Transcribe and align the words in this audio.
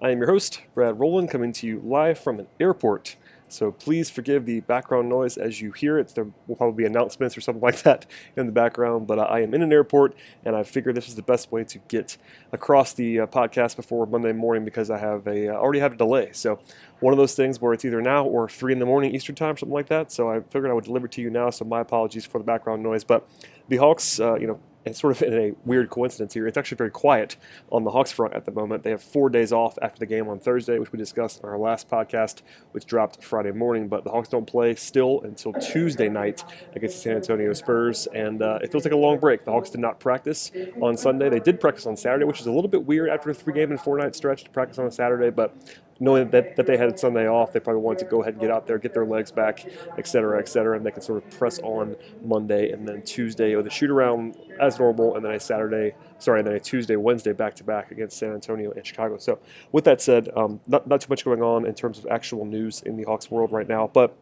I 0.00 0.10
am 0.10 0.18
your 0.18 0.28
host, 0.28 0.62
Brad 0.74 1.00
Rowland, 1.00 1.28
coming 1.28 1.52
to 1.54 1.66
you 1.66 1.80
live 1.84 2.20
from 2.20 2.38
an 2.38 2.46
airport. 2.60 3.16
So 3.48 3.72
please 3.72 4.08
forgive 4.08 4.44
the 4.44 4.60
background 4.60 5.08
noise 5.08 5.36
as 5.36 5.60
you 5.60 5.72
hear 5.72 5.98
it. 5.98 6.14
There 6.14 6.28
will 6.46 6.54
probably 6.54 6.84
be 6.84 6.86
announcements 6.86 7.36
or 7.36 7.40
something 7.40 7.62
like 7.64 7.82
that 7.82 8.06
in 8.36 8.46
the 8.46 8.52
background, 8.52 9.08
but 9.08 9.18
I 9.18 9.40
am 9.40 9.54
in 9.54 9.62
an 9.62 9.72
airport, 9.72 10.14
and 10.44 10.54
I 10.54 10.62
figured 10.62 10.94
this 10.94 11.08
is 11.08 11.16
the 11.16 11.22
best 11.22 11.50
way 11.50 11.64
to 11.64 11.78
get 11.88 12.16
across 12.52 12.92
the 12.92 13.20
uh, 13.20 13.26
podcast 13.26 13.74
before 13.74 14.06
Monday 14.06 14.32
morning 14.32 14.64
because 14.64 14.88
I 14.88 14.98
have 14.98 15.26
a 15.26 15.48
uh, 15.48 15.54
already 15.54 15.80
have 15.80 15.94
a 15.94 15.96
delay. 15.96 16.30
So 16.30 16.60
one 17.00 17.12
of 17.12 17.18
those 17.18 17.34
things 17.34 17.60
where 17.60 17.72
it's 17.72 17.84
either 17.84 18.00
now 18.00 18.24
or 18.24 18.48
three 18.48 18.72
in 18.72 18.78
the 18.78 18.86
morning 18.86 19.12
Eastern 19.12 19.34
time, 19.34 19.56
something 19.56 19.74
like 19.74 19.88
that. 19.88 20.12
So 20.12 20.30
I 20.30 20.38
figured 20.42 20.70
I 20.70 20.74
would 20.74 20.84
deliver 20.84 21.08
to 21.08 21.20
you 21.20 21.28
now. 21.28 21.50
So 21.50 21.64
my 21.64 21.80
apologies 21.80 22.24
for 22.24 22.38
the 22.38 22.44
background 22.44 22.84
noise, 22.84 23.02
but 23.02 23.28
the 23.66 23.78
Hawks, 23.78 24.20
uh, 24.20 24.36
you 24.36 24.46
know, 24.46 24.60
and 24.84 24.96
sort 24.96 25.16
of 25.16 25.22
in 25.22 25.34
a 25.34 25.52
weird 25.64 25.90
coincidence 25.90 26.34
here, 26.34 26.46
it's 26.46 26.56
actually 26.56 26.76
very 26.76 26.90
quiet 26.90 27.36
on 27.70 27.84
the 27.84 27.90
Hawks 27.90 28.12
front 28.12 28.34
at 28.34 28.44
the 28.44 28.52
moment. 28.52 28.82
They 28.82 28.90
have 28.90 29.02
four 29.02 29.28
days 29.28 29.52
off 29.52 29.78
after 29.82 29.98
the 29.98 30.06
game 30.06 30.28
on 30.28 30.38
Thursday, 30.38 30.78
which 30.78 30.92
we 30.92 30.98
discussed 30.98 31.40
in 31.42 31.48
our 31.48 31.58
last 31.58 31.88
podcast, 31.88 32.42
which 32.72 32.86
dropped 32.86 33.22
Friday 33.22 33.52
morning. 33.52 33.88
But 33.88 34.04
the 34.04 34.10
Hawks 34.10 34.28
don't 34.28 34.46
play 34.46 34.74
still 34.74 35.20
until 35.22 35.52
Tuesday 35.52 36.08
night 36.08 36.44
against 36.74 36.96
the 36.96 37.02
San 37.02 37.16
Antonio 37.16 37.52
Spurs, 37.52 38.06
and 38.14 38.42
uh, 38.42 38.58
it 38.62 38.72
feels 38.72 38.84
like 38.84 38.94
a 38.94 38.96
long 38.96 39.18
break. 39.18 39.44
The 39.44 39.52
Hawks 39.52 39.70
did 39.70 39.80
not 39.80 40.00
practice 40.00 40.50
on 40.80 40.96
Sunday. 40.96 41.28
They 41.28 41.40
did 41.40 41.60
practice 41.60 41.86
on 41.86 41.96
Saturday, 41.96 42.24
which 42.24 42.40
is 42.40 42.46
a 42.46 42.52
little 42.52 42.70
bit 42.70 42.84
weird 42.84 43.10
after 43.10 43.30
a 43.30 43.34
three 43.34 43.54
game 43.54 43.70
and 43.70 43.80
four 43.80 43.98
night 43.98 44.14
stretch 44.14 44.44
to 44.44 44.50
practice 44.50 44.78
on 44.78 44.86
a 44.86 44.92
Saturday, 44.92 45.30
but 45.30 45.54
knowing 46.00 46.30
that, 46.30 46.56
that 46.56 46.66
they 46.66 46.76
had 46.76 46.98
Sunday 46.98 47.28
off, 47.28 47.52
they 47.52 47.60
probably 47.60 47.82
wanted 47.82 48.00
to 48.00 48.04
go 48.04 48.22
ahead 48.22 48.34
and 48.34 48.40
get 48.40 48.50
out 48.50 48.66
there, 48.66 48.78
get 48.78 48.94
their 48.94 49.04
legs 49.04 49.32
back, 49.32 49.66
et 49.96 50.06
cetera, 50.06 50.38
et 50.38 50.48
cetera, 50.48 50.76
and 50.76 50.86
they 50.86 50.90
can 50.90 51.02
sort 51.02 51.22
of 51.22 51.30
press 51.38 51.58
on 51.60 51.96
Monday 52.24 52.70
and 52.70 52.86
then 52.86 53.02
Tuesday 53.02 53.56
with 53.56 53.66
a 53.66 53.70
shoot 53.70 53.90
around 53.90 54.36
as 54.60 54.78
normal, 54.78 55.16
and 55.16 55.24
then 55.24 55.32
a 55.32 55.40
Saturday, 55.40 55.94
sorry, 56.18 56.40
and 56.40 56.48
then 56.48 56.54
a 56.54 56.60
Tuesday, 56.60 56.96
Wednesday 56.96 57.32
back 57.32 57.54
to 57.54 57.64
back 57.64 57.90
against 57.90 58.18
San 58.18 58.32
Antonio 58.32 58.70
and 58.72 58.86
Chicago. 58.86 59.18
So, 59.18 59.38
with 59.72 59.84
that 59.84 60.00
said, 60.00 60.28
um, 60.36 60.60
not, 60.66 60.86
not 60.86 61.00
too 61.00 61.08
much 61.10 61.24
going 61.24 61.42
on 61.42 61.66
in 61.66 61.74
terms 61.74 61.98
of 61.98 62.06
actual 62.10 62.44
news 62.44 62.82
in 62.82 62.96
the 62.96 63.04
Hawks 63.04 63.30
world 63.30 63.52
right 63.52 63.68
now, 63.68 63.90
but 63.92 64.16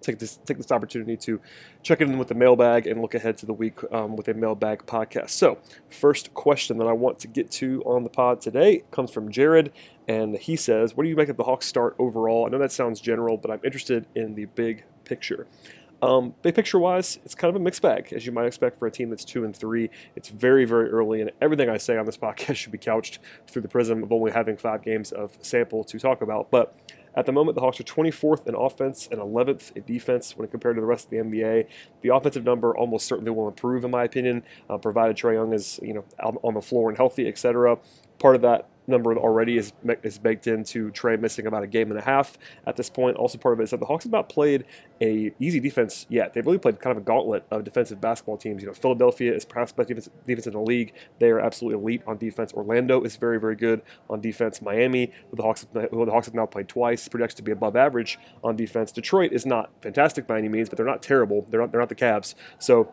take 0.00 0.18
this 0.18 0.36
take 0.44 0.56
this 0.56 0.72
opportunity 0.72 1.16
to 1.16 1.40
check 1.82 2.00
in 2.00 2.18
with 2.18 2.28
the 2.28 2.34
mailbag 2.34 2.86
and 2.86 3.00
look 3.00 3.14
ahead 3.14 3.36
to 3.38 3.46
the 3.46 3.52
week 3.52 3.78
um, 3.92 4.16
with 4.16 4.28
a 4.28 4.34
mailbag 4.34 4.86
podcast. 4.86 5.30
So, 5.30 5.58
first 5.88 6.34
question 6.34 6.78
that 6.78 6.86
I 6.86 6.92
want 6.92 7.18
to 7.20 7.28
get 7.28 7.50
to 7.52 7.82
on 7.84 8.04
the 8.04 8.10
pod 8.10 8.40
today 8.40 8.84
comes 8.90 9.10
from 9.10 9.30
Jared, 9.30 9.72
and 10.08 10.36
he 10.36 10.56
says, 10.56 10.96
"What 10.96 11.04
do 11.04 11.08
you 11.08 11.16
make 11.16 11.28
of 11.28 11.36
the 11.36 11.44
Hawks 11.44 11.66
start 11.66 11.96
overall?" 11.98 12.46
I 12.46 12.48
know 12.50 12.58
that 12.58 12.72
sounds 12.72 13.00
general, 13.00 13.36
but 13.36 13.50
I'm 13.50 13.60
interested 13.64 14.06
in 14.14 14.34
the 14.34 14.46
big 14.46 14.84
picture. 15.04 15.46
Um, 16.02 16.34
big 16.42 16.54
picture 16.54 16.78
wise, 16.78 17.18
it's 17.24 17.34
kind 17.34 17.48
of 17.48 17.60
a 17.60 17.64
mixed 17.64 17.80
bag, 17.80 18.12
as 18.12 18.26
you 18.26 18.32
might 18.32 18.46
expect 18.46 18.78
for 18.78 18.86
a 18.86 18.90
team 18.90 19.08
that's 19.08 19.24
two 19.24 19.44
and 19.44 19.56
three. 19.56 19.88
It's 20.14 20.28
very, 20.28 20.66
very 20.66 20.90
early, 20.90 21.22
and 21.22 21.32
everything 21.40 21.70
I 21.70 21.78
say 21.78 21.96
on 21.96 22.04
this 22.04 22.16
podcast 22.18 22.56
should 22.56 22.72
be 22.72 22.78
couched 22.78 23.18
through 23.46 23.62
the 23.62 23.68
prism 23.68 24.02
of 24.02 24.12
only 24.12 24.30
having 24.30 24.56
five 24.56 24.82
games 24.82 25.12
of 25.12 25.36
sample 25.40 25.84
to 25.84 25.98
talk 25.98 26.20
about. 26.20 26.50
But 26.50 26.76
at 27.16 27.24
the 27.24 27.32
moment, 27.32 27.54
the 27.54 27.62
Hawks 27.62 27.80
are 27.80 27.84
24th 27.84 28.46
in 28.46 28.54
offense 28.54 29.08
and 29.10 29.20
11th 29.20 29.74
in 29.74 29.84
defense 29.84 30.36
when 30.36 30.46
compared 30.48 30.76
to 30.76 30.80
the 30.80 30.86
rest 30.86 31.06
of 31.06 31.10
the 31.10 31.16
NBA. 31.16 31.66
The 32.02 32.14
offensive 32.14 32.44
number 32.44 32.76
almost 32.76 33.06
certainly 33.06 33.30
will 33.30 33.48
improve, 33.48 33.84
in 33.84 33.90
my 33.90 34.04
opinion, 34.04 34.42
uh, 34.68 34.76
provided 34.76 35.16
Trae 35.16 35.34
Young 35.34 35.54
is 35.54 35.80
you 35.82 35.94
know 35.94 36.04
on 36.20 36.54
the 36.54 36.60
floor 36.60 36.90
and 36.90 36.96
healthy, 36.96 37.26
etc. 37.26 37.78
Part 38.18 38.36
of 38.36 38.42
that 38.42 38.68
number 38.86 39.16
already 39.16 39.56
is, 39.56 39.72
is 40.02 40.18
baked 40.18 40.46
into 40.46 40.90
Trae 40.92 41.20
missing 41.20 41.46
about 41.46 41.62
a 41.62 41.66
game 41.66 41.90
and 41.90 41.98
a 41.98 42.02
half 42.02 42.38
at 42.66 42.76
this 42.76 42.88
point. 42.90 43.16
Also, 43.16 43.38
part 43.38 43.54
of 43.54 43.60
it 43.60 43.64
is 43.64 43.70
that 43.70 43.80
the 43.80 43.86
Hawks 43.86 44.04
have 44.04 44.12
not 44.12 44.28
played 44.28 44.64
a 45.00 45.32
easy 45.38 45.60
defense 45.60 46.06
yet. 46.08 46.34
They've 46.34 46.44
really 46.44 46.58
played 46.58 46.80
kind 46.80 46.96
of 46.96 47.02
a 47.02 47.04
gauntlet 47.04 47.44
of 47.50 47.64
defensive 47.64 48.00
basketball 48.00 48.36
teams. 48.36 48.62
You 48.62 48.68
know, 48.68 48.74
Philadelphia 48.74 49.34
is 49.34 49.44
perhaps 49.44 49.72
best 49.72 49.88
defense, 49.88 50.08
defense 50.26 50.46
in 50.46 50.52
the 50.52 50.60
league. 50.60 50.94
They 51.18 51.30
are 51.30 51.40
absolutely 51.40 51.82
elite 51.82 52.02
on 52.06 52.18
defense. 52.18 52.52
Orlando 52.52 53.02
is 53.02 53.16
very, 53.16 53.38
very 53.38 53.56
good 53.56 53.82
on 54.08 54.20
defense. 54.20 54.62
Miami, 54.62 55.12
who 55.30 55.36
the 55.36 55.42
Hawks, 55.42 55.66
who 55.72 56.04
the 56.04 56.12
Hawks 56.12 56.26
have 56.26 56.34
now 56.34 56.46
played 56.46 56.68
twice, 56.68 57.08
projects 57.08 57.34
to 57.34 57.42
be 57.42 57.52
above 57.52 57.76
average 57.76 58.18
on 58.42 58.56
defense. 58.56 58.92
Detroit 58.92 59.32
is 59.32 59.46
not 59.46 59.70
fantastic 59.82 60.26
by 60.26 60.38
any 60.38 60.48
means, 60.48 60.68
but 60.68 60.76
they're 60.76 60.86
not 60.86 61.02
terrible. 61.02 61.46
They're 61.48 61.60
not, 61.60 61.72
they're 61.72 61.80
not 61.80 61.88
the 61.88 61.94
Cavs. 61.94 62.34
So 62.58 62.92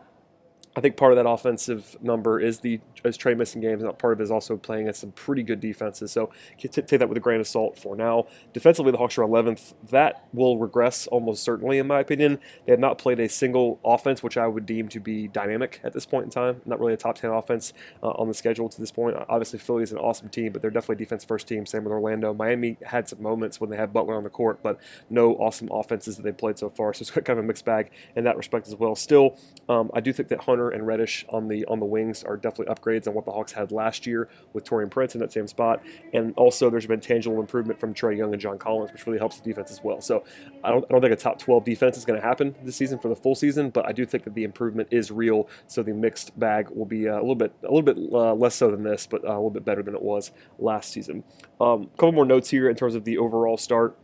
I 0.76 0.80
think 0.80 0.96
part 0.96 1.12
of 1.12 1.16
that 1.16 1.28
offensive 1.28 1.96
number 2.02 2.40
is 2.40 2.60
the 2.60 2.80
is 3.04 3.16
Trae 3.16 3.36
missing 3.36 3.60
games, 3.60 3.82
and 3.82 3.98
part 3.98 4.14
of 4.14 4.20
it 4.20 4.24
is 4.24 4.30
also 4.30 4.56
playing 4.56 4.88
at 4.88 4.96
some 4.96 5.12
pretty 5.12 5.42
good 5.42 5.60
defenses. 5.60 6.10
So 6.10 6.30
take 6.58 6.86
that 6.86 7.08
with 7.08 7.16
a 7.16 7.20
grain 7.20 7.38
of 7.38 7.46
salt 7.46 7.78
for 7.78 7.94
now. 7.94 8.26
Defensively, 8.52 8.90
the 8.90 8.98
Hawks 8.98 9.18
are 9.18 9.22
11th. 9.22 9.74
That 9.90 10.26
will 10.32 10.58
regress 10.58 11.06
almost 11.08 11.44
certainly, 11.44 11.78
in 11.78 11.86
my 11.86 12.00
opinion. 12.00 12.40
They 12.66 12.72
have 12.72 12.80
not 12.80 12.98
played 12.98 13.20
a 13.20 13.28
single 13.28 13.78
offense, 13.84 14.22
which 14.22 14.36
I 14.36 14.46
would 14.46 14.66
deem 14.66 14.88
to 14.88 15.00
be 15.00 15.28
dynamic 15.28 15.80
at 15.84 15.92
this 15.92 16.06
point 16.06 16.24
in 16.24 16.30
time. 16.30 16.60
Not 16.64 16.80
really 16.80 16.94
a 16.94 16.96
top 16.96 17.16
10 17.16 17.30
offense 17.30 17.72
uh, 18.02 18.10
on 18.10 18.26
the 18.28 18.34
schedule 18.34 18.68
to 18.68 18.80
this 18.80 18.90
point. 18.90 19.16
Obviously, 19.28 19.58
Philly 19.58 19.82
is 19.82 19.92
an 19.92 19.98
awesome 19.98 20.28
team, 20.28 20.52
but 20.52 20.62
they're 20.62 20.70
definitely 20.70 20.96
defense 20.96 21.24
first 21.24 21.46
team. 21.46 21.66
Same 21.66 21.84
with 21.84 21.92
Orlando. 21.92 22.34
Miami 22.34 22.78
had 22.84 23.08
some 23.08 23.22
moments 23.22 23.60
when 23.60 23.70
they 23.70 23.76
had 23.76 23.92
Butler 23.92 24.16
on 24.16 24.24
the 24.24 24.30
court, 24.30 24.60
but 24.62 24.80
no 25.10 25.34
awesome 25.34 25.68
offenses 25.70 26.16
that 26.16 26.22
they 26.22 26.32
played 26.32 26.58
so 26.58 26.68
far. 26.68 26.92
So 26.94 27.02
it's 27.02 27.10
kind 27.12 27.38
of 27.38 27.38
a 27.38 27.42
mixed 27.42 27.64
bag 27.64 27.90
in 28.16 28.24
that 28.24 28.36
respect 28.36 28.66
as 28.66 28.74
well. 28.74 28.96
Still, 28.96 29.38
um, 29.68 29.90
I 29.94 30.00
do 30.00 30.12
think 30.12 30.28
that 30.28 30.40
Hunter 30.40 30.63
and 30.70 30.86
Reddish 30.86 31.24
on 31.28 31.48
the 31.48 31.64
on 31.66 31.80
the 31.80 31.86
wings 31.86 32.24
are 32.24 32.36
definitely 32.36 32.74
upgrades 32.74 33.06
on 33.06 33.14
what 33.14 33.24
the 33.24 33.32
Hawks 33.32 33.52
had 33.52 33.72
last 33.72 34.06
year 34.06 34.28
with 34.52 34.64
Taurean 34.64 34.90
Prince 34.90 35.14
in 35.14 35.20
that 35.20 35.32
same 35.32 35.46
spot. 35.46 35.82
And 36.12 36.34
also, 36.36 36.70
there's 36.70 36.86
been 36.86 37.00
tangible 37.00 37.40
improvement 37.40 37.78
from 37.78 37.94
Trae 37.94 38.16
Young 38.16 38.32
and 38.32 38.40
John 38.40 38.58
Collins, 38.58 38.92
which 38.92 39.06
really 39.06 39.18
helps 39.18 39.38
the 39.38 39.44
defense 39.48 39.70
as 39.70 39.82
well. 39.82 40.00
So 40.00 40.24
I 40.62 40.70
don't, 40.70 40.84
I 40.84 40.92
don't 40.92 41.00
think 41.00 41.12
a 41.12 41.16
top 41.16 41.38
12 41.38 41.64
defense 41.64 41.96
is 41.96 42.04
going 42.04 42.20
to 42.20 42.26
happen 42.26 42.54
this 42.62 42.76
season 42.76 42.98
for 42.98 43.08
the 43.08 43.16
full 43.16 43.34
season, 43.34 43.70
but 43.70 43.86
I 43.86 43.92
do 43.92 44.04
think 44.06 44.24
that 44.24 44.34
the 44.34 44.44
improvement 44.44 44.88
is 44.90 45.10
real. 45.10 45.48
So 45.66 45.82
the 45.82 45.92
mixed 45.92 46.38
bag 46.38 46.68
will 46.70 46.86
be 46.86 47.08
uh, 47.08 47.14
a 47.14 47.20
little 47.20 47.34
bit 47.34 47.52
a 47.62 47.72
little 47.72 47.82
bit 47.82 47.96
uh, 48.12 48.34
less 48.34 48.54
so 48.54 48.70
than 48.70 48.82
this, 48.82 49.06
but 49.06 49.24
uh, 49.24 49.28
a 49.28 49.34
little 49.34 49.50
bit 49.50 49.64
better 49.64 49.82
than 49.82 49.94
it 49.94 50.02
was 50.02 50.32
last 50.58 50.92
season. 50.92 51.24
A 51.60 51.64
um, 51.64 51.86
couple 51.96 52.12
more 52.12 52.24
notes 52.24 52.50
here 52.50 52.68
in 52.68 52.76
terms 52.76 52.94
of 52.94 53.04
the 53.04 53.18
overall 53.18 53.56
start 53.56 53.96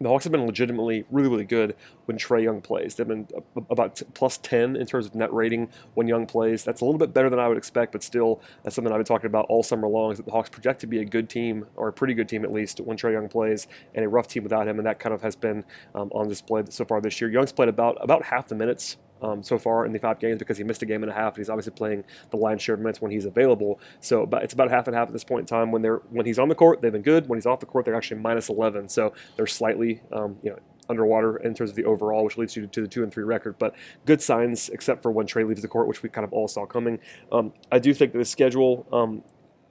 the 0.00 0.08
Hawks 0.08 0.24
have 0.24 0.32
been 0.32 0.46
legitimately 0.46 1.04
really, 1.10 1.28
really 1.28 1.44
good 1.44 1.76
when 2.06 2.18
Trae 2.18 2.42
Young 2.42 2.60
plays. 2.60 2.94
They've 2.94 3.06
been 3.06 3.28
about 3.70 4.02
plus 4.14 4.38
10 4.38 4.76
in 4.76 4.86
terms 4.86 5.06
of 5.06 5.14
net 5.14 5.32
rating 5.32 5.68
when 5.94 6.08
Young 6.08 6.26
plays. 6.26 6.64
That's 6.64 6.80
a 6.80 6.84
little 6.84 6.98
bit 6.98 7.14
better 7.14 7.30
than 7.30 7.38
I 7.38 7.48
would 7.48 7.56
expect, 7.56 7.92
but 7.92 8.02
still, 8.02 8.40
that's 8.62 8.74
something 8.74 8.92
I've 8.92 8.98
been 8.98 9.06
talking 9.06 9.26
about 9.26 9.46
all 9.48 9.62
summer 9.62 9.88
long 9.88 10.12
is 10.12 10.18
that 10.18 10.26
the 10.26 10.32
Hawks 10.32 10.50
project 10.50 10.80
to 10.80 10.86
be 10.86 10.98
a 10.98 11.04
good 11.04 11.28
team, 11.28 11.66
or 11.76 11.88
a 11.88 11.92
pretty 11.92 12.14
good 12.14 12.28
team 12.28 12.44
at 12.44 12.52
least, 12.52 12.80
when 12.80 12.96
Trae 12.96 13.12
Young 13.12 13.28
plays, 13.28 13.66
and 13.94 14.04
a 14.04 14.08
rough 14.08 14.28
team 14.28 14.42
without 14.42 14.66
him, 14.66 14.78
and 14.78 14.86
that 14.86 14.98
kind 14.98 15.14
of 15.14 15.22
has 15.22 15.36
been 15.36 15.64
um, 15.94 16.10
on 16.12 16.28
display 16.28 16.62
so 16.68 16.84
far 16.84 17.00
this 17.00 17.20
year. 17.20 17.30
Young's 17.30 17.52
played 17.52 17.68
about, 17.68 17.96
about 18.00 18.24
half 18.24 18.48
the 18.48 18.54
minutes 18.54 18.96
um, 19.22 19.42
so 19.42 19.58
far 19.58 19.86
in 19.86 19.92
the 19.92 19.98
five 19.98 20.18
games 20.18 20.38
because 20.38 20.58
he 20.58 20.64
missed 20.64 20.82
a 20.82 20.86
game 20.86 21.02
and 21.02 21.10
a 21.10 21.14
half. 21.14 21.34
And 21.34 21.38
he's 21.38 21.48
obviously 21.48 21.72
playing 21.72 22.04
the 22.30 22.36
lion's 22.36 22.62
share 22.62 22.74
of 22.74 22.80
minutes 22.80 23.00
when 23.00 23.10
he's 23.10 23.24
available. 23.24 23.80
So 24.00 24.26
but 24.26 24.42
it's 24.42 24.54
about 24.54 24.70
half 24.70 24.86
and 24.86 24.96
half 24.96 25.08
at 25.08 25.12
this 25.12 25.24
point 25.24 25.42
in 25.42 25.46
time. 25.46 25.70
When 25.70 25.82
they're 25.82 26.02
when 26.10 26.26
he's 26.26 26.38
on 26.38 26.48
the 26.48 26.54
court, 26.54 26.82
they've 26.82 26.92
been 26.92 27.02
good. 27.02 27.28
When 27.28 27.36
he's 27.38 27.46
off 27.46 27.60
the 27.60 27.66
court, 27.66 27.84
they're 27.84 27.94
actually 27.94 28.20
minus 28.20 28.48
11. 28.48 28.88
So 28.88 29.14
they're 29.36 29.46
slightly 29.46 30.02
um, 30.12 30.36
you 30.42 30.50
know 30.50 30.58
underwater 30.88 31.36
in 31.38 31.54
terms 31.54 31.70
of 31.70 31.76
the 31.76 31.84
overall, 31.84 32.24
which 32.24 32.36
leads 32.36 32.56
you 32.56 32.66
to 32.66 32.80
the 32.80 32.88
two 32.88 33.02
and 33.02 33.12
three 33.12 33.24
record. 33.24 33.58
But 33.58 33.74
good 34.04 34.20
signs, 34.20 34.68
except 34.68 35.02
for 35.02 35.10
when 35.10 35.26
Trae 35.26 35.46
leaves 35.46 35.62
the 35.62 35.68
court, 35.68 35.88
which 35.88 36.02
we 36.02 36.08
kind 36.08 36.24
of 36.24 36.32
all 36.32 36.48
saw 36.48 36.66
coming. 36.66 36.98
Um, 37.30 37.52
I 37.70 37.78
do 37.78 37.94
think 37.94 38.12
that 38.12 38.18
the 38.18 38.24
schedule, 38.24 38.86
um, 38.92 39.22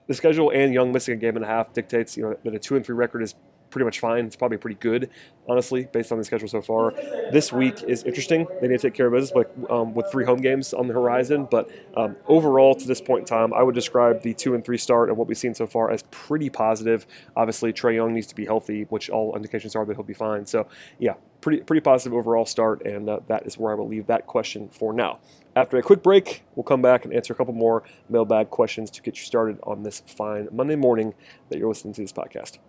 the 0.07 0.13
schedule, 0.13 0.51
and 0.51 0.73
Young 0.73 0.91
missing 0.91 1.13
a 1.13 1.17
game 1.17 1.35
and 1.35 1.45
a 1.45 1.47
half 1.47 1.73
dictates 1.73 2.17
you 2.17 2.23
know 2.23 2.37
that 2.43 2.55
a 2.55 2.59
two 2.59 2.75
and 2.75 2.85
three 2.85 2.95
record 2.95 3.21
is 3.21 3.35
pretty 3.71 3.85
much 3.85 3.99
fine. 3.99 4.25
It's 4.25 4.35
probably 4.35 4.57
pretty 4.57 4.77
good, 4.79 5.09
honestly, 5.49 5.87
based 5.91 6.11
on 6.11 6.17
the 6.17 6.23
schedule 6.23 6.47
so 6.47 6.61
far. 6.61 6.91
This 7.31 7.51
week 7.51 7.81
is 7.83 8.03
interesting. 8.03 8.45
They 8.61 8.67
need 8.67 8.79
to 8.79 8.87
take 8.89 8.93
care 8.93 9.07
of 9.07 9.13
business, 9.13 9.31
but 9.31 9.71
um, 9.71 9.93
with 9.95 10.11
three 10.11 10.25
home 10.25 10.41
games 10.41 10.73
on 10.73 10.87
the 10.87 10.93
horizon. 10.93 11.47
But 11.49 11.71
um, 11.97 12.15
overall, 12.27 12.75
to 12.75 12.87
this 12.87 13.01
point 13.01 13.21
in 13.21 13.25
time, 13.25 13.53
I 13.53 13.63
would 13.63 13.75
describe 13.75 14.21
the 14.21 14.33
two 14.33 14.53
and 14.53 14.63
three 14.63 14.77
start 14.77 15.09
and 15.09 15.17
what 15.17 15.27
we've 15.27 15.37
seen 15.37 15.55
so 15.55 15.65
far 15.65 15.89
as 15.89 16.03
pretty 16.11 16.49
positive. 16.49 17.07
Obviously, 17.35 17.73
Trae 17.73 17.95
Young 17.95 18.13
needs 18.13 18.27
to 18.27 18.35
be 18.35 18.45
healthy, 18.45 18.83
which 18.89 19.09
all 19.09 19.35
indications 19.35 19.75
are 19.75 19.85
that 19.85 19.95
he'll 19.95 20.03
be 20.03 20.13
fine. 20.13 20.45
So, 20.45 20.67
yeah, 20.99 21.13
pretty 21.41 21.61
pretty 21.63 21.81
positive 21.81 22.13
overall 22.13 22.45
start, 22.45 22.85
and 22.85 23.09
uh, 23.09 23.19
that 23.27 23.45
is 23.45 23.57
where 23.57 23.71
I 23.71 23.75
will 23.75 23.87
leave 23.87 24.07
that 24.07 24.27
question 24.27 24.69
for 24.69 24.93
now. 24.93 25.19
After 25.55 25.77
a 25.77 25.81
quick 25.81 26.01
break, 26.01 26.43
we'll 26.55 26.63
come 26.63 26.81
back 26.81 27.03
and 27.03 27.13
answer 27.13 27.33
a 27.33 27.35
couple 27.35 27.53
more 27.53 27.83
mailbag 28.09 28.49
questions 28.49 28.89
to 28.91 29.01
get 29.01 29.17
you 29.17 29.23
started 29.23 29.59
on 29.63 29.83
this 29.83 30.01
fine 30.05 30.47
Monday 30.51 30.75
morning 30.75 31.13
that 31.49 31.57
you're 31.57 31.69
listening 31.69 31.93
to 31.95 32.01
this 32.01 32.13
podcast. 32.13 32.59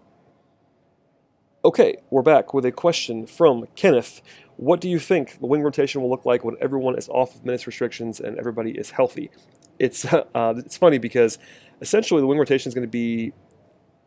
Okay, 1.65 1.99
we're 2.11 2.23
back 2.23 2.53
with 2.53 2.65
a 2.65 2.73
question 2.73 3.25
from 3.25 3.69
Kenneth. 3.77 4.21
What 4.57 4.81
do 4.81 4.91
you 4.91 4.99
think 4.99 5.39
the 5.39 5.47
wing 5.47 5.63
rotation 5.63 6.03
will 6.03 6.11
look 6.11 6.27
like 6.27 6.43
when 6.43 6.57
everyone 6.61 6.99
is 6.99 7.09
off 7.09 7.37
of 7.37 7.45
minutes 7.45 7.69
restrictions 7.69 8.19
and 8.19 8.37
everybody 8.37 8.73
is 8.73 8.91
healthy? 8.91 9.31
It's 9.79 10.05
uh, 10.13 10.25
it's 10.57 10.77
funny 10.77 10.99
because 10.99 11.39
essentially 11.81 12.21
the 12.21 12.27
wing 12.27 12.41
rotation 12.41 12.69
is 12.69 12.75
going 12.75 12.87
to 12.87 12.91
be 12.91 13.33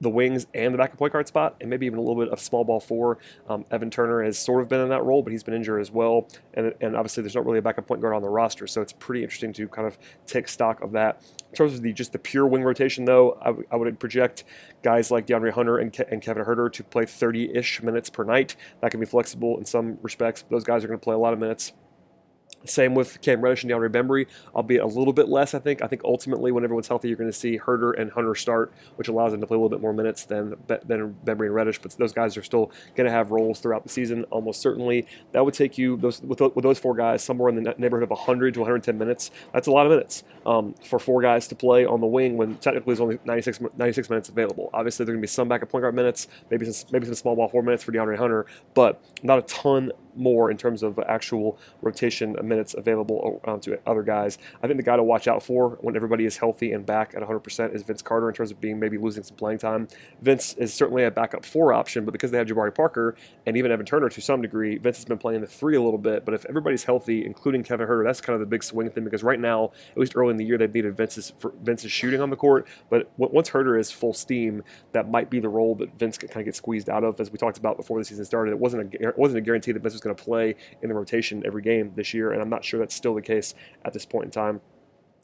the 0.01 0.09
wings 0.09 0.45
and 0.53 0.73
the 0.73 0.77
backup 0.77 0.97
point 0.97 1.13
guard 1.13 1.27
spot, 1.27 1.55
and 1.61 1.69
maybe 1.69 1.85
even 1.85 1.97
a 1.97 2.01
little 2.01 2.21
bit 2.21 2.31
of 2.31 2.39
small 2.39 2.63
ball 2.63 2.79
four. 2.79 3.17
Um, 3.47 3.65
Evan 3.71 3.89
Turner 3.89 4.23
has 4.23 4.37
sort 4.37 4.61
of 4.61 4.69
been 4.69 4.81
in 4.81 4.89
that 4.89 5.03
role, 5.03 5.23
but 5.23 5.31
he's 5.31 5.43
been 5.43 5.53
injured 5.53 5.81
as 5.81 5.91
well. 5.91 6.27
And, 6.53 6.73
and 6.81 6.95
obviously, 6.95 7.23
there's 7.23 7.35
not 7.35 7.45
really 7.45 7.59
a 7.59 7.61
backup 7.61 7.87
point 7.87 8.01
guard 8.01 8.13
on 8.13 8.21
the 8.21 8.29
roster, 8.29 8.67
so 8.67 8.81
it's 8.81 8.93
pretty 8.93 9.23
interesting 9.23 9.53
to 9.53 9.67
kind 9.67 9.87
of 9.87 9.97
take 10.25 10.47
stock 10.47 10.81
of 10.81 10.91
that. 10.91 11.21
In 11.49 11.55
terms 11.55 11.73
of 11.73 11.81
the 11.81 11.93
just 11.93 12.11
the 12.11 12.19
pure 12.19 12.45
wing 12.45 12.63
rotation, 12.63 13.05
though, 13.05 13.37
I, 13.41 13.45
w- 13.45 13.67
I 13.71 13.75
would 13.77 13.99
project 13.99 14.43
guys 14.83 15.11
like 15.11 15.27
DeAndre 15.27 15.51
Hunter 15.51 15.77
and, 15.77 15.93
Ke- 15.93 16.11
and 16.11 16.21
Kevin 16.21 16.43
Huerter 16.43 16.71
to 16.73 16.83
play 16.83 17.05
30 17.05 17.55
ish 17.55 17.81
minutes 17.81 18.09
per 18.09 18.23
night. 18.23 18.55
That 18.81 18.91
can 18.91 18.99
be 18.99 19.05
flexible 19.05 19.57
in 19.57 19.65
some 19.65 19.97
respects. 20.01 20.43
Those 20.49 20.63
guys 20.63 20.83
are 20.83 20.87
going 20.87 20.99
to 20.99 21.03
play 21.03 21.15
a 21.15 21.19
lot 21.19 21.33
of 21.33 21.39
minutes. 21.39 21.73
Same 22.65 22.95
with 22.95 23.21
Cam 23.21 23.41
Reddish 23.41 23.63
and 23.63 23.71
DeAndre 23.71 23.89
Bembry, 23.89 24.27
albeit 24.55 24.81
a 24.81 24.87
little 24.87 25.13
bit 25.13 25.29
less, 25.29 25.53
I 25.53 25.59
think. 25.59 25.83
I 25.83 25.87
think 25.87 26.03
ultimately, 26.03 26.51
when 26.51 26.63
everyone's 26.63 26.87
healthy, 26.87 27.07
you're 27.07 27.17
going 27.17 27.31
to 27.31 27.37
see 27.37 27.59
Huerter 27.59 27.99
and 27.99 28.11
Hunter 28.11 28.35
start, 28.35 28.73
which 28.95 29.07
allows 29.07 29.31
them 29.31 29.41
to 29.41 29.47
play 29.47 29.55
a 29.55 29.59
little 29.59 29.69
bit 29.69 29.81
more 29.81 29.93
minutes 29.93 30.25
than, 30.25 30.55
than 30.67 31.15
Bembry 31.23 31.45
and 31.45 31.55
Reddish. 31.55 31.79
But 31.79 31.91
those 31.97 32.11
guys 32.11 32.37
are 32.37 32.43
still 32.43 32.71
going 32.95 33.05
to 33.05 33.11
have 33.11 33.31
roles 33.31 33.59
throughout 33.59 33.83
the 33.83 33.89
season, 33.89 34.23
almost 34.25 34.61
certainly. 34.61 35.05
That 35.31 35.45
would 35.45 35.53
take 35.53 35.77
you, 35.77 35.97
those 35.97 36.21
with, 36.21 36.41
with 36.41 36.63
those 36.63 36.79
four 36.79 36.95
guys, 36.95 37.23
somewhere 37.23 37.49
in 37.49 37.63
the 37.63 37.75
neighborhood 37.77 38.03
of 38.03 38.09
100 38.09 38.53
to 38.55 38.59
110 38.61 38.97
minutes. 38.97 39.31
That's 39.53 39.67
a 39.67 39.71
lot 39.71 39.85
of 39.85 39.91
minutes 39.91 40.23
um, 40.45 40.73
for 40.83 40.97
four 40.97 41.21
guys 41.21 41.47
to 41.49 41.55
play 41.55 41.85
on 41.85 42.01
the 42.01 42.07
wing 42.07 42.37
when 42.37 42.55
technically 42.55 42.93
there's 42.95 43.01
only 43.01 43.19
96, 43.25 43.61
96 43.77 44.09
minutes 44.09 44.29
available. 44.29 44.69
Obviously, 44.73 45.05
there 45.05 45.13
are 45.13 45.15
going 45.15 45.21
to 45.21 45.27
be 45.27 45.31
some 45.31 45.47
backup 45.47 45.69
point 45.69 45.83
guard 45.83 45.93
minutes, 45.93 46.27
maybe 46.49 46.65
some, 46.71 46.89
maybe 46.91 47.05
some 47.05 47.15
small 47.15 47.35
ball 47.35 47.47
four 47.47 47.61
minutes 47.61 47.83
for 47.83 47.91
DeAndre 47.91 48.17
Hunter, 48.17 48.47
but 48.73 49.03
not 49.21 49.37
a 49.37 49.43
ton 49.43 49.91
more 50.15 50.51
in 50.51 50.57
terms 50.57 50.83
of 50.83 50.99
actual 51.07 51.57
rotation 51.81 52.35
minutes 52.43 52.73
available 52.73 53.41
um, 53.45 53.59
to 53.61 53.79
other 53.87 54.03
guys. 54.03 54.37
I 54.61 54.67
think 54.67 54.77
the 54.77 54.83
guy 54.83 54.95
to 54.95 55.03
watch 55.03 55.27
out 55.27 55.43
for 55.43 55.77
when 55.81 55.95
everybody 55.95 56.25
is 56.25 56.37
healthy 56.37 56.71
and 56.71 56.85
back 56.85 57.13
at 57.15 57.21
100% 57.21 57.75
is 57.75 57.83
Vince 57.83 58.01
Carter 58.01 58.29
in 58.29 58.35
terms 58.35 58.51
of 58.51 58.61
being 58.61 58.79
maybe 58.79 58.97
losing 58.97 59.23
some 59.23 59.37
playing 59.37 59.59
time. 59.59 59.87
Vince 60.21 60.53
is 60.55 60.73
certainly 60.73 61.03
a 61.03 61.11
backup 61.11 61.45
four 61.45 61.73
option, 61.73 62.05
but 62.05 62.11
because 62.11 62.31
they 62.31 62.37
have 62.37 62.47
Jabari 62.47 62.73
Parker 62.73 63.15
and 63.45 63.57
even 63.57 63.71
Evan 63.71 63.85
Turner 63.85 64.09
to 64.09 64.21
some 64.21 64.41
degree, 64.41 64.77
Vince 64.77 64.97
has 64.97 65.05
been 65.05 65.17
playing 65.17 65.41
the 65.41 65.47
three 65.47 65.75
a 65.75 65.81
little 65.81 65.99
bit. 65.99 66.25
But 66.25 66.33
if 66.33 66.45
everybody's 66.45 66.83
healthy, 66.83 67.25
including 67.25 67.63
Kevin 67.63 67.87
Huerter, 67.87 68.03
that's 68.03 68.21
kind 68.21 68.35
of 68.35 68.39
the 68.39 68.45
big 68.45 68.63
swing 68.63 68.89
thing 68.89 69.03
because 69.03 69.23
right 69.23 69.39
now, 69.39 69.71
at 69.91 69.97
least 69.97 70.15
early 70.15 70.31
in 70.31 70.37
the 70.37 70.45
year, 70.45 70.57
they've 70.57 70.73
needed 70.73 70.95
Vince's, 70.95 71.33
Vince's 71.61 71.91
shooting 71.91 72.21
on 72.21 72.29
the 72.29 72.35
court. 72.35 72.67
But 72.89 73.11
once 73.17 73.49
Huerter 73.49 73.79
is 73.79 73.91
full 73.91 74.13
steam, 74.13 74.63
that 74.91 75.09
might 75.09 75.29
be 75.29 75.39
the 75.39 75.49
role 75.49 75.75
that 75.75 75.97
Vince 75.97 76.17
kind 76.17 76.37
of 76.37 76.45
gets 76.45 76.57
squeezed 76.57 76.89
out 76.89 77.03
of. 77.03 77.19
As 77.19 77.31
we 77.31 77.37
talked 77.37 77.57
about 77.57 77.77
before 77.77 77.99
the 77.99 78.05
season 78.05 78.25
started, 78.25 78.51
it 78.51 78.59
wasn't 78.59 78.93
a, 78.93 79.07
it 79.09 79.17
wasn't 79.17 79.37
a 79.37 79.41
guarantee 79.41 79.71
that 79.71 79.81
Vince 79.81 79.93
was 79.93 80.01
going 80.05 80.15
to 80.15 80.23
play 80.23 80.55
in 80.81 80.89
the 80.89 80.95
rotation 80.95 81.43
every 81.45 81.61
game 81.61 81.91
this 81.95 82.13
year, 82.13 82.31
and 82.31 82.41
I'm 82.41 82.49
not 82.49 82.63
sure 82.63 82.79
that's 82.79 82.95
still 82.95 83.13
the 83.13 83.21
case 83.21 83.53
at 83.83 83.91
this 83.91 84.05
point 84.05 84.25
in 84.25 84.31
time. 84.31 84.61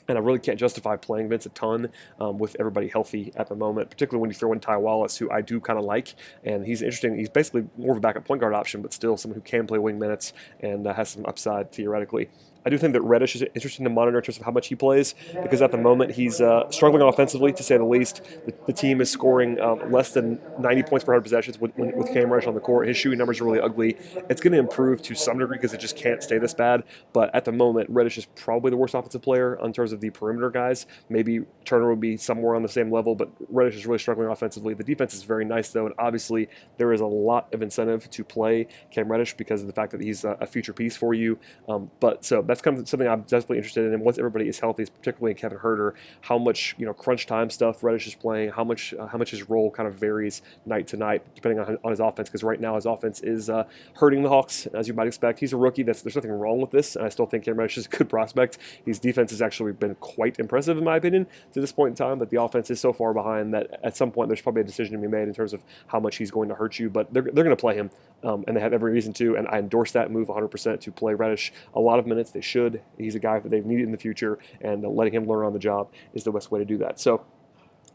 And 0.08 0.18
I 0.18 0.22
really 0.22 0.40
can't 0.40 0.60
justify 0.60 0.98
playing 0.98 1.30
Vince 1.30 1.46
a 1.46 1.50
ton 1.50 1.90
um, 2.20 2.38
with 2.38 2.58
everybody 2.60 2.88
healthy 2.88 3.32
at 3.36 3.48
the 3.48 3.56
moment, 3.56 3.90
particularly 3.90 4.20
when 4.20 4.30
you 4.32 4.34
throw 4.34 4.52
in 4.52 4.60
Ty 4.60 4.78
Wallace, 4.78 5.16
who 5.18 5.30
I 5.30 5.42
do 5.42 5.62
kind 5.62 5.78
of 5.78 5.86
like. 5.86 6.16
And 6.44 6.66
he's 6.66 6.82
interesting. 6.82 7.18
He's 7.18 7.30
basically 7.30 7.68
more 7.78 7.92
of 7.92 7.98
a 7.98 8.02
backup 8.02 8.26
point 8.26 8.42
guard 8.42 8.54
option, 8.54 8.82
but 8.82 8.94
still 8.94 9.16
someone 9.16 9.36
who 9.36 9.42
can 9.42 9.68
play 9.68 9.78
wing 9.78 10.00
minutes 10.00 10.34
and 10.60 10.88
uh, 10.88 10.94
has 10.96 11.10
some 11.10 11.26
upside 11.28 11.72
theoretically. 11.72 12.30
I 12.66 12.70
do 12.70 12.78
think 12.78 12.94
that 12.94 13.02
Reddish 13.02 13.36
is 13.36 13.44
interesting 13.56 13.84
to 13.86 13.90
monitor 13.90 14.18
in 14.18 14.24
terms 14.24 14.38
of 14.38 14.46
how 14.46 14.52
much 14.52 14.68
he 14.68 14.76
plays 14.76 15.16
because 15.42 15.62
at 15.62 15.72
the 15.72 15.78
moment 15.78 16.12
he's 16.12 16.40
uh, 16.40 16.70
struggling 16.70 17.02
offensively, 17.02 17.52
to 17.54 17.64
say 17.64 17.78
the 17.78 17.84
least. 17.84 18.22
The, 18.46 18.54
the 18.68 18.74
team 18.74 19.02
is 19.02 19.10
scoring 19.10 19.60
um, 19.60 19.92
less 19.92 20.12
than 20.12 20.40
90 20.60 20.84
points 20.84 21.06
per 21.06 21.14
100 21.14 21.22
possessions 21.22 21.60
with, 21.60 21.76
with 21.78 22.14
Cam 22.14 22.32
Reddish 22.32 22.48
on 22.48 22.54
the 22.54 22.60
court. 22.60 22.88
His 22.88 22.98
shooting 22.98 23.18
numbers 23.18 23.42
are 23.42 23.46
really 23.46 23.60
ugly. 23.60 23.98
It's 24.30 24.42
going 24.42 24.54
to 24.54 24.60
improve 24.60 25.02
to 25.04 25.16
some 25.16 25.40
degree 25.40 25.58
because 25.58 25.74
it 25.74 25.80
just 25.80 25.96
can't 25.96 26.22
stay 26.22 26.38
this 26.38 26.54
bad. 26.54 26.84
But 27.14 27.34
at 27.34 27.46
the 27.46 27.52
moment, 27.52 27.90
Reddish 27.90 28.18
is 28.18 28.26
probably 28.36 28.72
the 28.72 28.78
worst 28.78 28.94
offensive 28.94 29.22
player 29.22 29.60
in 29.64 29.74
terms 29.74 29.92
of 29.92 30.02
the 30.02 30.10
perimeter 30.12 30.50
guys. 30.50 30.86
Maybe 31.10 31.42
Turner 31.66 31.90
would 31.90 32.00
be 32.00 32.18
somewhere 32.18 32.56
on 32.56 32.62
the 32.62 32.70
same 32.70 32.92
level, 32.92 33.16
but 33.16 33.30
Reddish 33.50 33.76
is 33.76 33.86
really 33.86 34.00
struggling 34.00 34.28
offensively. 34.28 34.74
The 34.74 34.84
defense 34.84 35.14
is 35.14 35.24
very 35.24 35.46
nice 35.46 35.70
though, 35.70 35.86
and 35.86 35.96
obviously 35.98 36.50
there 36.78 36.94
is 36.94 37.02
a 37.02 37.06
lot 37.06 37.54
of 37.54 37.62
incentive 37.62 38.10
to 38.12 38.24
play 38.24 38.68
Cam 38.92 39.12
Reddish 39.12 39.36
because 39.36 39.62
of 39.62 39.68
the 39.68 39.74
fact 39.74 39.92
that 39.92 40.02
he's 40.02 40.24
a, 40.24 40.38
a 40.42 40.46
future 40.46 40.74
piece 40.74 40.96
for 40.96 41.14
you. 41.14 41.40
Um, 41.68 41.92
but 42.00 42.24
so 42.24 42.42
that's 42.52 42.62
kind 42.62 42.78
of 42.78 42.90
something 42.90 43.08
I'm 43.08 43.22
definitely 43.22 43.58
interested 43.58 43.86
in. 43.86 43.94
And 43.94 44.04
once 44.04 44.18
everybody 44.18 44.50
is 44.50 44.60
healthy, 44.60 44.86
particularly 44.86 45.32
in 45.32 45.38
Kevin 45.38 45.58
Huerter, 45.60 45.94
how 46.20 46.38
much 46.38 46.76
you 46.78 46.86
know 46.86 46.94
crunch 46.94 47.26
time 47.26 47.50
stuff 47.50 47.82
Reddish 47.82 48.08
is 48.08 48.16
playing, 48.16 48.50
how 48.50 48.66
much 48.66 48.94
uh, 48.94 49.08
how 49.08 49.18
much 49.18 49.32
his 49.32 49.50
role 49.50 49.72
kind 49.72 49.88
of 49.88 49.96
varies 49.96 50.42
night 50.66 50.86
to 50.88 50.98
night 50.98 51.24
depending 51.34 51.60
on, 51.60 51.78
on 51.82 51.92
his 51.92 52.02
offense. 52.02 52.28
Because 52.28 52.44
right 52.44 52.60
now 52.60 52.76
his 52.76 52.86
offense 52.86 53.22
is 53.22 53.50
uh, 53.50 53.64
hurting 53.96 54.22
the 54.22 54.28
Hawks 54.28 54.66
as 54.68 54.90
you 54.90 54.94
might 54.94 55.08
expect. 55.08 55.40
He's 55.40 55.54
a 55.54 55.58
rookie. 55.58 55.84
That's 55.84 56.02
there's 56.02 56.16
nothing 56.16 56.32
wrong 56.32 56.60
with 56.60 56.72
this, 56.72 56.98
and 56.98 57.06
I 57.06 57.10
still 57.10 57.26
think 57.26 57.46
Cam 57.46 57.56
Reddish 57.56 57.78
is 57.78 57.86
a 57.86 57.90
good 57.90 58.10
prospect. 58.10 58.58
His 58.86 59.00
defense 59.00 59.32
has 59.32 59.42
actually 59.42 59.72
been 59.72 59.96
quite 59.96 60.38
impressive 60.38 60.78
in 60.78 60.84
my 60.84 60.98
opinion 60.98 61.28
to 61.54 61.62
this 61.62 61.72
point 61.72 61.92
in 61.92 61.96
time. 61.96 62.20
But 62.20 62.32
the 62.32 62.42
offense 62.42 62.70
is 62.70 62.82
so 62.82 62.92
far 62.92 63.14
behind 63.14 63.54
that 63.54 63.80
at 63.82 63.96
some 63.96 64.12
point 64.12 64.28
there's 64.28 64.42
probably 64.42 64.62
a 64.62 64.66
decision 64.66 64.94
to 64.94 65.02
be 65.02 65.08
made 65.08 65.30
in 65.30 65.34
terms 65.34 65.54
of 65.54 65.64
how 65.88 66.02
much 66.02 66.18
he's 66.18 66.32
going 66.32 66.50
to 66.50 66.56
hurt 66.56 66.80
you. 66.80 66.90
But 66.90 67.14
they're 67.14 67.24
they're 67.24 67.46
going 67.46 67.56
to 67.56 67.62
play 67.62 67.76
him, 67.76 67.92
um, 68.26 68.44
and 68.46 68.58
they 68.58 68.62
have 68.62 68.74
every 68.74 68.92
reason 68.92 69.14
to. 69.14 69.38
And 69.38 69.48
I 69.48 69.60
endorse 69.60 69.94
that 69.94 70.12
move 70.12 70.28
100% 70.28 70.82
to 70.82 70.92
play 70.92 71.14
Reddish 71.14 71.54
a 71.74 71.80
lot 71.80 71.98
of 71.98 72.06
minutes. 72.06 72.32
They 72.32 72.41
should. 72.42 72.82
He's 72.98 73.16
a 73.16 73.20
guy 73.20 73.40
that 73.40 73.50
they've 73.50 73.66
needed 73.66 73.86
in 73.86 73.92
the 73.92 73.98
future, 73.98 74.40
and 74.62 74.84
letting 74.84 75.14
him 75.14 75.28
learn 75.28 75.46
on 75.46 75.54
the 75.54 75.60
job 75.60 75.92
is 76.14 76.24
the 76.24 76.32
best 76.32 76.52
way 76.52 76.60
to 76.60 76.66
do 76.66 76.78
that. 76.80 77.00
So 77.00 77.26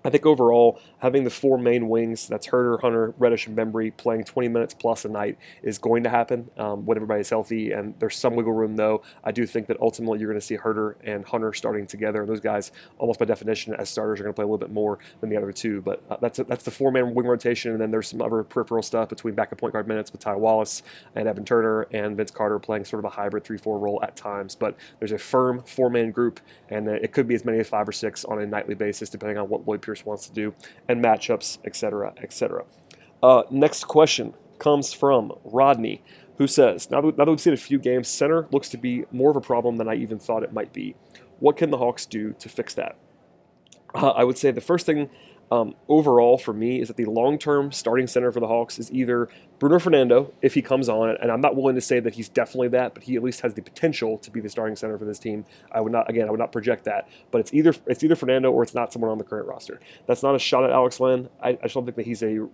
I 0.06 0.08
think 0.08 0.24
overall, 0.24 0.78
having 0.98 1.24
the 1.24 1.30
four 1.30 1.58
main 1.58 1.88
wings, 1.88 2.28
that's 2.28 2.46
Huerter, 2.46 2.80
Hunter, 2.80 3.12
Reddish, 3.18 3.48
and 3.48 3.58
Bembry, 3.58 3.94
playing 3.96 4.22
20 4.22 4.48
minutes 4.48 4.72
plus 4.72 5.04
a 5.04 5.08
night 5.08 5.36
is 5.64 5.78
going 5.78 6.04
to 6.04 6.10
happen 6.10 6.48
um, 6.58 6.86
when 6.86 6.96
everybody's 6.96 7.28
healthy. 7.28 7.72
And 7.72 7.92
there's 7.98 8.14
some 8.14 8.36
wiggle 8.36 8.52
room, 8.52 8.76
though. 8.76 9.02
I 9.24 9.32
do 9.32 9.44
think 9.46 9.66
that 9.66 9.80
ultimately 9.80 10.20
you're 10.20 10.28
going 10.28 10.38
to 10.38 10.46
see 10.46 10.56
Huerter 10.56 10.94
and 11.02 11.24
Hunter 11.24 11.52
starting 11.52 11.88
together. 11.88 12.20
And 12.20 12.28
those 12.28 12.38
guys, 12.38 12.70
almost 12.98 13.18
by 13.18 13.24
definition, 13.24 13.74
as 13.74 13.90
starters, 13.90 14.20
are 14.20 14.22
going 14.22 14.32
to 14.32 14.36
play 14.36 14.44
a 14.44 14.46
little 14.46 14.58
bit 14.58 14.70
more 14.70 15.00
than 15.20 15.28
the 15.28 15.36
other 15.36 15.50
two. 15.50 15.82
But 15.82 16.00
uh, 16.08 16.18
that's 16.20 16.38
a, 16.38 16.44
that's 16.44 16.62
the 16.62 16.70
four 16.70 16.92
man 16.92 17.12
wing 17.12 17.26
rotation. 17.26 17.72
And 17.72 17.80
then 17.80 17.90
there's 17.90 18.06
some 18.06 18.22
other 18.22 18.44
peripheral 18.44 18.84
stuff 18.84 19.08
between 19.08 19.34
backup 19.34 19.58
point 19.58 19.72
guard 19.72 19.88
minutes 19.88 20.12
with 20.12 20.20
Ty 20.20 20.36
Wallace 20.36 20.84
and 21.16 21.26
Evan 21.26 21.44
Turner 21.44 21.88
and 21.90 22.16
Vince 22.16 22.30
Carter 22.30 22.60
playing 22.60 22.84
sort 22.84 23.00
of 23.00 23.06
a 23.06 23.10
hybrid 23.16 23.42
3 23.42 23.58
4 23.58 23.76
role 23.76 23.98
at 24.04 24.14
times. 24.14 24.54
But 24.54 24.76
there's 25.00 25.10
a 25.10 25.18
firm 25.18 25.64
four 25.64 25.90
man 25.90 26.12
group, 26.12 26.38
and 26.68 26.86
it 26.86 27.10
could 27.10 27.26
be 27.26 27.34
as 27.34 27.44
many 27.44 27.58
as 27.58 27.68
five 27.68 27.88
or 27.88 27.92
six 27.92 28.24
on 28.24 28.40
a 28.40 28.46
nightly 28.46 28.76
basis, 28.76 29.10
depending 29.10 29.36
on 29.36 29.48
what 29.48 29.66
Lloyd 29.66 29.82
Pierce 29.82 29.95
wants 30.04 30.28
to 30.28 30.34
do 30.34 30.54
and 30.88 31.02
matchups, 31.02 31.58
etc., 31.64 32.12
etc. 32.22 32.64
Uh, 33.22 33.42
next 33.50 33.84
question 33.84 34.34
comes 34.58 34.92
from 34.92 35.32
Rodney, 35.44 36.02
who 36.38 36.46
says, 36.46 36.90
now 36.90 37.00
that, 37.00 37.16
now 37.16 37.24
that 37.24 37.30
we've 37.30 37.40
seen 37.40 37.52
a 37.52 37.58
few 37.58 37.78
games, 37.78 38.08
center 38.08 38.46
looks 38.50 38.68
to 38.70 38.76
be 38.76 39.04
more 39.10 39.30
of 39.30 39.36
a 39.36 39.40
problem 39.40 39.76
than 39.76 39.88
I 39.88 39.94
even 39.94 40.18
thought 40.18 40.42
it 40.42 40.52
might 40.52 40.72
be. 40.72 40.94
What 41.38 41.56
can 41.56 41.70
the 41.70 41.78
Hawks 41.78 42.06
do 42.06 42.34
to 42.38 42.48
fix 42.48 42.74
that? 42.74 42.96
Uh, 43.94 44.10
I 44.10 44.24
would 44.24 44.38
say 44.38 44.50
the 44.50 44.60
first 44.60 44.86
thing 44.86 45.10
um, 45.50 45.74
overall 45.88 46.38
for 46.38 46.52
me 46.52 46.80
is 46.80 46.88
that 46.88 46.96
the 46.96 47.04
long-term 47.04 47.72
starting 47.72 48.06
center 48.06 48.32
for 48.32 48.40
the 48.40 48.48
Hawks 48.48 48.78
is 48.78 48.90
either 48.90 49.28
Bruno 49.58 49.78
Fernando 49.78 50.32
if 50.42 50.54
he 50.54 50.62
comes 50.62 50.88
on, 50.88 51.16
and 51.20 51.30
I'm 51.30 51.40
not 51.40 51.56
willing 51.56 51.76
to 51.76 51.80
say 51.80 52.00
that 52.00 52.14
he's 52.14 52.28
definitely 52.28 52.68
that, 52.68 52.94
but 52.94 53.04
he 53.04 53.16
at 53.16 53.22
least 53.22 53.40
has 53.42 53.54
the 53.54 53.62
potential 53.62 54.18
to 54.18 54.30
be 54.30 54.40
the 54.40 54.48
starting 54.48 54.76
center 54.76 54.98
for 54.98 55.04
this 55.04 55.18
team. 55.18 55.44
I 55.70 55.80
would 55.80 55.92
not, 55.92 56.10
again, 56.10 56.26
I 56.28 56.30
would 56.30 56.40
not 56.40 56.52
project 56.52 56.84
that, 56.84 57.08
but 57.30 57.40
it's 57.40 57.54
either 57.54 57.74
it's 57.86 58.02
either 58.02 58.16
Fernando 58.16 58.50
or 58.50 58.62
it's 58.62 58.74
not 58.74 58.92
someone 58.92 59.10
on 59.10 59.18
the 59.18 59.24
current 59.24 59.46
roster. 59.46 59.80
That's 60.06 60.22
not 60.22 60.34
a 60.34 60.38
shot 60.38 60.64
at 60.64 60.70
Alex 60.70 61.00
Len. 61.00 61.28
I, 61.42 61.50
I 61.62 61.68
don't 61.68 61.84
think 61.84 61.96
that 61.96 62.06
he's 62.06 62.22
a 62.22 62.48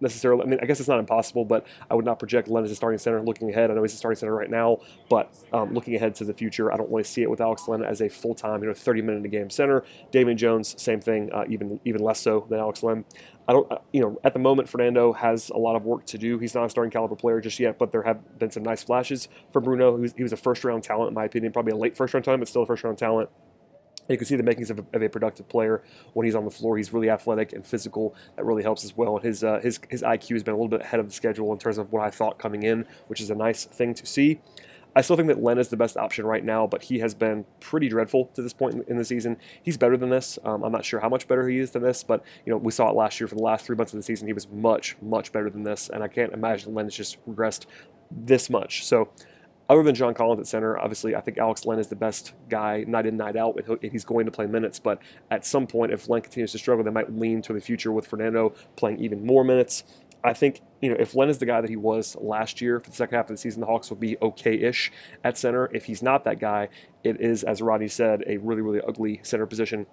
necessarily. 0.00 0.42
I 0.42 0.46
mean, 0.46 0.58
I 0.62 0.66
guess 0.66 0.80
it's 0.80 0.88
not 0.88 0.98
impossible, 0.98 1.44
but 1.44 1.66
I 1.90 1.94
would 1.94 2.04
not 2.04 2.18
project 2.18 2.48
Len 2.48 2.64
as 2.64 2.70
a 2.70 2.76
starting 2.76 2.98
center 2.98 3.20
looking 3.22 3.50
ahead. 3.50 3.70
I 3.70 3.74
know 3.74 3.82
he's 3.82 3.94
a 3.94 3.96
starting 3.96 4.18
center 4.18 4.34
right 4.34 4.50
now, 4.50 4.78
but 5.08 5.32
um, 5.52 5.72
looking 5.72 5.94
ahead 5.94 6.14
to 6.16 6.24
the 6.24 6.34
future, 6.34 6.72
I 6.72 6.76
don't 6.76 6.90
really 6.90 7.04
see 7.04 7.22
it 7.22 7.30
with 7.30 7.40
Alex 7.40 7.68
Len 7.68 7.82
as 7.82 8.00
a 8.00 8.08
full 8.08 8.34
time, 8.34 8.62
you 8.62 8.68
know, 8.68 8.74
30 8.74 9.02
minute 9.02 9.24
a 9.24 9.28
game 9.28 9.50
center. 9.50 9.84
Damian 10.10 10.36
Jones, 10.36 10.80
same 10.80 11.00
thing, 11.00 11.30
uh, 11.32 11.44
even 11.48 11.80
even 11.84 12.02
less 12.02 12.20
so 12.20 12.46
than 12.48 12.58
Alex 12.58 12.82
Len. 12.82 13.04
I 13.48 13.52
don't, 13.52 13.70
uh, 13.72 13.78
you 13.92 14.00
know, 14.00 14.20
at 14.22 14.32
the 14.32 14.38
moment, 14.38 14.68
Fernando 14.68 15.12
has 15.12 15.50
a 15.50 15.56
lot 15.56 15.74
of 15.74 15.84
work 15.84 16.06
to 16.06 16.18
do. 16.18 16.38
He's 16.38 16.54
not 16.54 16.66
a 16.66 16.70
starting 16.70 16.90
caliber 16.92 17.16
player 17.16 17.40
just 17.40 17.58
yet, 17.58 17.78
but 17.78 17.90
there 17.90 18.02
have 18.02 18.38
been 18.38 18.50
some 18.50 18.62
nice 18.62 18.84
flashes 18.84 19.28
from 19.52 19.64
Bruno. 19.64 19.96
He 19.96 20.02
was, 20.02 20.12
he 20.18 20.22
was 20.22 20.32
a 20.32 20.36
first 20.36 20.62
round 20.64 20.84
talent, 20.84 21.08
in 21.08 21.14
my 21.14 21.24
opinion, 21.24 21.52
probably 21.52 21.72
a 21.72 21.76
late 21.76 21.96
first 21.96 22.14
round 22.14 22.24
talent, 22.24 22.40
but 22.40 22.48
still 22.48 22.62
a 22.62 22.66
first 22.66 22.84
round 22.84 22.98
talent. 22.98 23.28
You 24.10 24.18
can 24.18 24.26
see 24.26 24.36
the 24.36 24.42
makings 24.42 24.70
of 24.70 24.80
a, 24.80 24.84
of 24.92 25.02
a, 25.02 25.08
productive 25.08 25.48
player 25.48 25.82
when 26.14 26.24
he's 26.24 26.34
on 26.34 26.44
the 26.44 26.50
floor. 26.50 26.76
He's 26.76 26.92
really 26.92 27.10
athletic 27.10 27.52
and 27.52 27.64
physical. 27.64 28.14
That 28.36 28.44
really 28.44 28.62
helps 28.62 28.84
as 28.84 28.96
well. 28.96 29.16
And 29.16 29.24
his 29.24 29.44
uh, 29.44 29.60
his 29.60 29.80
his 29.88 30.02
IQ 30.02 30.34
has 30.34 30.42
been 30.42 30.54
a 30.54 30.56
little 30.56 30.68
bit 30.68 30.80
ahead 30.80 31.00
of 31.00 31.06
the 31.06 31.14
schedule 31.14 31.52
in 31.52 31.58
terms 31.58 31.78
of 31.78 31.92
what 31.92 32.02
I 32.02 32.10
thought 32.10 32.38
coming 32.38 32.62
in, 32.62 32.86
which 33.06 33.20
is 33.20 33.30
a 33.30 33.34
nice 33.34 33.64
thing 33.64 33.94
to 33.94 34.06
see. 34.06 34.40
I 34.94 35.02
still 35.02 35.14
think 35.14 35.28
that 35.28 35.40
Len 35.40 35.58
is 35.58 35.68
the 35.68 35.76
best 35.76 35.96
option 35.96 36.26
right 36.26 36.44
now, 36.44 36.66
but 36.66 36.82
he 36.82 36.98
has 36.98 37.14
been 37.14 37.44
pretty 37.60 37.88
dreadful 37.88 38.26
to 38.34 38.42
this 38.42 38.52
point 38.52 38.84
in, 38.88 38.98
the 38.98 39.04
season. 39.04 39.36
He's 39.62 39.76
better 39.76 39.96
than 39.96 40.10
this. 40.10 40.36
Um, 40.44 40.64
I'm 40.64 40.72
not 40.72 40.84
sure 40.84 40.98
how 40.98 41.08
much 41.08 41.28
better 41.28 41.48
he 41.48 41.58
is 41.58 41.70
than 41.70 41.82
this, 41.82 42.02
but 42.02 42.24
you 42.44 42.50
know 42.50 42.56
we 42.56 42.72
saw 42.72 42.88
it 42.90 42.96
last 42.96 43.20
year 43.20 43.28
for 43.28 43.36
the 43.36 43.42
last 43.42 43.64
three 43.64 43.76
months 43.76 43.92
of 43.92 43.98
the 43.98 44.02
season. 44.02 44.26
He 44.26 44.32
was 44.32 44.48
much 44.48 44.96
much 45.00 45.30
better 45.32 45.48
than 45.48 45.62
this, 45.62 45.88
and 45.88 46.02
I 46.02 46.08
can't 46.08 46.32
imagine 46.32 46.74
Len 46.74 46.86
has 46.86 46.94
just 46.94 47.24
regressed 47.26 47.66
this 48.10 48.50
much. 48.50 48.84
So 48.84 49.10
other 49.70 49.84
than 49.84 49.94
John 49.94 50.14
Collins 50.14 50.40
at 50.40 50.48
center, 50.48 50.76
obviously, 50.76 51.14
I 51.14 51.20
think 51.20 51.38
Alex 51.38 51.64
Len 51.64 51.78
is 51.78 51.86
the 51.86 51.94
best 51.94 52.32
guy 52.48 52.84
night 52.88 53.06
in, 53.06 53.16
night 53.16 53.36
out, 53.36 53.56
and 53.56 53.92
he's 53.92 54.04
going 54.04 54.26
to 54.26 54.32
play 54.32 54.46
minutes. 54.46 54.80
But 54.80 54.98
at 55.30 55.46
some 55.46 55.68
point, 55.68 55.92
if 55.92 56.08
Len 56.08 56.22
continues 56.22 56.50
to 56.52 56.58
struggle, 56.58 56.84
they 56.84 56.90
might 56.90 57.16
lean 57.16 57.40
to 57.42 57.52
the 57.52 57.60
future 57.60 57.92
with 57.92 58.04
Fernando 58.04 58.52
playing 58.74 58.98
even 58.98 59.24
more 59.24 59.44
minutes. 59.44 59.84
I 60.24 60.32
think 60.32 60.60
you 60.80 60.90
know 60.90 60.96
if 60.98 61.14
Len 61.14 61.28
is 61.28 61.38
the 61.38 61.46
guy 61.46 61.60
that 61.60 61.70
he 61.70 61.76
was 61.76 62.16
last 62.20 62.60
year 62.60 62.80
for 62.80 62.90
the 62.90 62.96
second 62.96 63.14
half 63.14 63.30
of 63.30 63.36
the 63.36 63.40
season, 63.40 63.60
the 63.60 63.66
Hawks 63.66 63.90
will 63.90 63.96
be 63.96 64.18
okay-ish 64.20 64.90
at 65.22 65.38
center. 65.38 65.70
If 65.72 65.84
he's 65.84 66.02
not 66.02 66.24
that 66.24 66.40
guy, 66.40 66.68
it 67.04 67.20
is, 67.20 67.44
as 67.44 67.62
Rodney 67.62 67.88
said, 67.88 68.24
a 68.26 68.38
really 68.38 68.62
really 68.62 68.80
ugly 68.86 69.20
center 69.22 69.46
position 69.46 69.86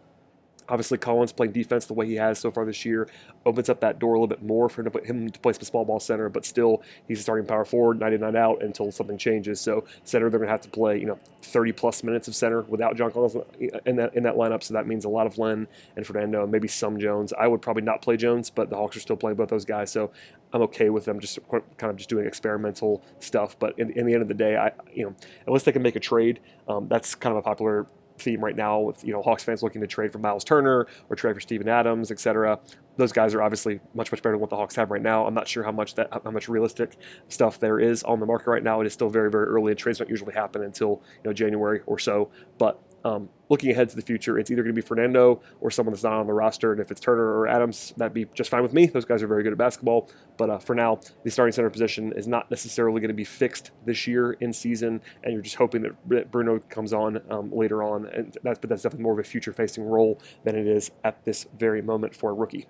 Obviously, 0.69 0.97
Collins 0.97 1.31
playing 1.31 1.53
defense 1.53 1.85
the 1.85 1.93
way 1.93 2.05
he 2.05 2.15
has 2.15 2.39
so 2.39 2.51
far 2.51 2.65
this 2.65 2.83
year 2.85 3.07
opens 3.45 3.69
up 3.69 3.79
that 3.81 3.99
door 3.99 4.15
a 4.15 4.19
little 4.19 4.27
bit 4.27 4.43
more 4.43 4.67
for 4.69 4.83
him 4.83 5.29
to 5.29 5.39
play 5.39 5.53
some 5.53 5.63
small 5.63 5.85
ball 5.85 5.99
center, 5.99 6.29
but 6.29 6.45
still 6.45 6.81
he's 7.07 7.21
starting 7.21 7.45
power 7.45 7.65
forward, 7.65 7.99
99 7.99 8.35
out 8.35 8.61
until 8.61 8.91
something 8.91 9.17
changes. 9.17 9.61
So 9.61 9.85
center, 10.03 10.29
they're 10.29 10.39
going 10.39 10.47
to 10.47 10.51
have 10.51 10.61
to 10.61 10.69
play 10.69 10.99
you 10.99 11.05
know 11.05 11.19
30 11.43 11.71
plus 11.71 12.03
minutes 12.03 12.27
of 12.27 12.35
center 12.35 12.61
without 12.61 12.97
John 12.97 13.11
Collins 13.11 13.37
in 13.85 13.95
that 13.95 14.13
in 14.15 14.23
that 14.23 14.35
lineup. 14.35 14.63
So 14.63 14.73
that 14.73 14.87
means 14.87 15.05
a 15.05 15.09
lot 15.09 15.27
of 15.27 15.37
Len 15.37 15.67
and 15.95 16.05
Fernando, 16.05 16.43
and 16.43 16.51
maybe 16.51 16.67
some 16.67 16.99
Jones. 16.99 17.33
I 17.33 17.47
would 17.47 17.61
probably 17.61 17.83
not 17.83 18.01
play 18.01 18.17
Jones, 18.17 18.49
but 18.49 18.69
the 18.69 18.75
Hawks 18.75 18.97
are 18.97 19.01
still 19.01 19.17
playing 19.17 19.37
both 19.37 19.49
those 19.49 19.65
guys, 19.65 19.91
so 19.91 20.11
I'm 20.53 20.61
okay 20.63 20.89
with 20.89 21.05
them 21.05 21.19
just 21.19 21.39
kind 21.49 21.63
of 21.81 21.95
just 21.95 22.09
doing 22.09 22.25
experimental 22.25 23.03
stuff. 23.19 23.57
But 23.59 23.77
in, 23.79 23.91
in 23.91 24.05
the 24.05 24.13
end 24.13 24.21
of 24.21 24.27
the 24.27 24.33
day, 24.33 24.57
I 24.57 24.71
you 24.93 25.05
know 25.05 25.15
unless 25.45 25.63
they 25.63 25.71
can 25.71 25.81
make 25.81 25.95
a 25.95 26.01
trade, 26.01 26.39
um, 26.67 26.87
that's 26.87 27.15
kind 27.15 27.31
of 27.31 27.37
a 27.37 27.41
popular 27.41 27.87
theme 28.19 28.43
right 28.43 28.55
now 28.55 28.79
with 28.79 29.03
you 29.03 29.13
know 29.13 29.21
Hawks 29.21 29.43
fans 29.43 29.63
looking 29.63 29.81
to 29.81 29.87
trade 29.87 30.11
for 30.11 30.19
Miles 30.19 30.43
Turner 30.43 30.87
or 31.09 31.15
trade 31.15 31.35
for 31.35 31.41
Steven 31.41 31.67
Adams, 31.67 32.11
etc. 32.11 32.59
Those 32.97 33.11
guys 33.11 33.33
are 33.33 33.41
obviously 33.41 33.79
much 33.93 34.11
much 34.11 34.21
better 34.21 34.33
than 34.33 34.41
what 34.41 34.49
the 34.49 34.55
Hawks 34.55 34.75
have 34.75 34.91
right 34.91 35.01
now. 35.01 35.25
I'm 35.25 35.33
not 35.33 35.47
sure 35.47 35.63
how 35.63 35.71
much 35.71 35.95
that 35.95 36.09
how 36.11 36.31
much 36.31 36.49
realistic 36.49 36.97
stuff 37.27 37.59
there 37.59 37.79
is 37.79 38.03
on 38.03 38.19
the 38.19 38.25
market 38.25 38.49
right 38.49 38.63
now. 38.63 38.81
It 38.81 38.87
is 38.87 38.93
still 38.93 39.09
very 39.09 39.29
very 39.29 39.45
early, 39.45 39.71
and 39.71 39.79
trades 39.79 39.99
don't 39.99 40.09
usually 40.09 40.33
happen 40.33 40.63
until 40.63 41.01
you 41.23 41.29
know 41.29 41.33
January 41.33 41.81
or 41.85 41.99
so. 41.99 42.29
But 42.57 42.81
um, 43.03 43.29
looking 43.49 43.71
ahead 43.71 43.89
to 43.89 43.95
the 43.95 44.01
future, 44.01 44.37
it's 44.37 44.51
either 44.51 44.63
going 44.63 44.75
to 44.75 44.81
be 44.81 44.85
Fernando 44.85 45.41
or 45.61 45.71
someone 45.71 45.93
that's 45.93 46.03
not 46.03 46.13
on 46.13 46.27
the 46.27 46.33
roster. 46.33 46.71
And 46.71 46.81
if 46.81 46.91
it's 46.91 46.99
Turner 46.99 47.39
or 47.39 47.47
Adams, 47.47 47.93
that'd 47.97 48.13
be 48.13 48.25
just 48.33 48.49
fine 48.49 48.63
with 48.63 48.73
me. 48.73 48.87
Those 48.87 49.05
guys 49.05 49.23
are 49.23 49.27
very 49.27 49.43
good 49.43 49.51
at 49.51 49.57
basketball. 49.57 50.09
But 50.37 50.49
uh, 50.49 50.57
for 50.59 50.75
now, 50.75 50.99
the 51.23 51.31
starting 51.31 51.53
center 51.53 51.69
position 51.69 52.11
is 52.13 52.27
not 52.27 52.49
necessarily 52.51 52.99
going 52.99 53.09
to 53.09 53.13
be 53.13 53.23
fixed 53.23 53.71
this 53.85 54.07
year 54.07 54.33
in 54.33 54.51
season. 54.51 55.01
And 55.23 55.33
you're 55.33 55.41
just 55.41 55.55
hoping 55.55 55.83
that 56.07 56.31
Bruno 56.31 56.59
comes 56.69 56.93
on 56.93 57.21
um, 57.29 57.51
later 57.51 57.83
on. 57.83 58.07
And 58.07 58.37
that's, 58.43 58.59
but 58.59 58.69
that's 58.69 58.81
definitely 58.81 59.03
more 59.03 59.13
of 59.13 59.19
a 59.19 59.23
future 59.23 59.53
facing 59.53 59.83
role 59.85 60.19
than 60.43 60.55
it 60.55 60.67
is 60.67 60.91
at 61.03 61.23
this 61.23 61.47
very 61.57 61.81
moment 61.81 62.15
for 62.15 62.31
a 62.31 62.33
rookie. 62.33 62.67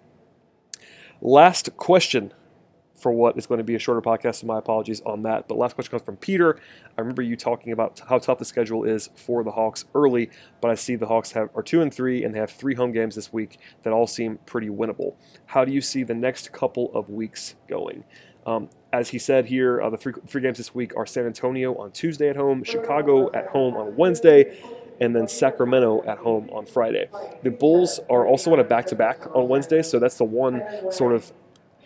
Last 1.21 1.75
question 1.77 2.33
for 2.97 3.11
what 3.11 3.37
is 3.37 3.45
going 3.45 3.59
to 3.59 3.63
be 3.63 3.75
a 3.75 3.79
shorter 3.79 4.01
podcast, 4.01 4.37
so 4.37 4.47
my 4.47 4.57
apologies 4.57 5.01
on 5.05 5.21
that. 5.23 5.47
But 5.47 5.57
last 5.57 5.75
question 5.75 5.91
comes 5.91 6.03
from 6.03 6.17
Peter. 6.17 6.59
I 6.97 7.01
remember 7.01 7.21
you 7.21 7.35
talking 7.35 7.71
about 7.71 8.01
how 8.09 8.17
tough 8.17 8.39
the 8.39 8.45
schedule 8.45 8.83
is 8.83 9.09
for 9.15 9.43
the 9.43 9.51
Hawks 9.51 9.85
early, 9.93 10.31
but 10.61 10.71
I 10.71 10.75
see 10.75 10.95
the 10.95 11.05
Hawks 11.05 11.31
have 11.33 11.49
are 11.55 11.61
two 11.61 11.81
and 11.81 11.93
three 11.93 12.23
and 12.23 12.33
they 12.33 12.39
have 12.39 12.49
three 12.51 12.75
home 12.75 12.91
games 12.91 13.15
this 13.15 13.31
week 13.31 13.59
that 13.83 13.93
all 13.93 14.07
seem 14.07 14.39
pretty 14.45 14.69
winnable. 14.69 15.13
How 15.45 15.63
do 15.63 15.71
you 15.71 15.81
see 15.81 16.03
the 16.03 16.15
next 16.15 16.51
couple 16.51 16.91
of 16.93 17.09
weeks 17.09 17.55
going? 17.67 18.03
Um, 18.47 18.69
as 18.93 19.09
he 19.09 19.19
said 19.19 19.45
here, 19.45 19.81
uh, 19.81 19.89
the 19.89 19.97
three, 19.97 20.13
three 20.25 20.41
games 20.41 20.57
this 20.57 20.73
week 20.73 20.95
are 20.95 21.05
San 21.05 21.25
Antonio 21.25 21.75
on 21.75 21.91
Tuesday 21.91 22.29
at 22.29 22.35
home, 22.37 22.63
Chicago 22.63 23.31
at 23.33 23.47
home 23.47 23.75
on 23.75 23.95
Wednesday, 23.97 24.57
and 24.99 25.15
then 25.15 25.27
Sacramento 25.27 26.03
at 26.07 26.17
home 26.17 26.49
on 26.51 26.65
Friday. 26.65 27.09
The 27.43 27.51
Bulls 27.51 27.99
are 28.09 28.25
also 28.25 28.53
on 28.53 28.59
a 28.59 28.63
back 28.63 28.85
to 28.87 28.95
back 28.95 29.19
on 29.35 29.47
Wednesday, 29.49 29.81
so 29.81 29.99
that's 29.99 30.17
the 30.17 30.23
one 30.23 30.63
sort 30.91 31.13
of 31.13 31.31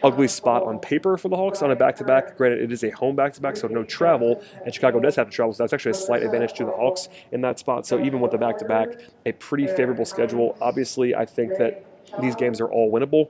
ugly 0.04 0.28
spot 0.28 0.64
on 0.64 0.80
paper 0.80 1.18
for 1.18 1.30
the 1.30 1.36
Hawks 1.36 1.62
on 1.62 1.72
a 1.72 1.76
back 1.76 1.96
to 1.98 2.04
back. 2.04 2.38
Granted, 2.38 2.62
it 2.62 2.72
is 2.72 2.84
a 2.84 2.90
home 2.92 3.16
back 3.16 3.34
to 3.34 3.42
back, 3.42 3.56
so 3.56 3.68
no 3.68 3.84
travel, 3.84 4.44
and 4.66 4.74
Chicago 4.74 5.00
does 5.00 5.16
have 5.16 5.30
to 5.30 5.36
travel, 5.36 5.54
so 5.54 5.64
that's 5.64 5.74
actually 5.74 5.92
a 5.92 5.96
slight 5.96 6.24
advantage 6.24 6.54
to 6.54 6.66
the 6.66 6.72
Hawks 6.72 7.10
in 7.32 7.42
that 7.42 7.60
spot. 7.60 7.86
So 7.86 8.00
even 8.04 8.20
with 8.20 8.32
the 8.32 8.38
back 8.38 8.58
to 8.60 8.66
back, 8.66 8.90
a 9.26 9.32
pretty 9.34 9.68
favorable 9.68 10.06
schedule. 10.06 10.58
Obviously, 10.62 11.16
I 11.16 11.26
think 11.26 11.58
that 11.58 11.86
these 12.22 12.36
games 12.36 12.60
are 12.60 12.70
all 12.70 12.92
winnable. 12.92 13.30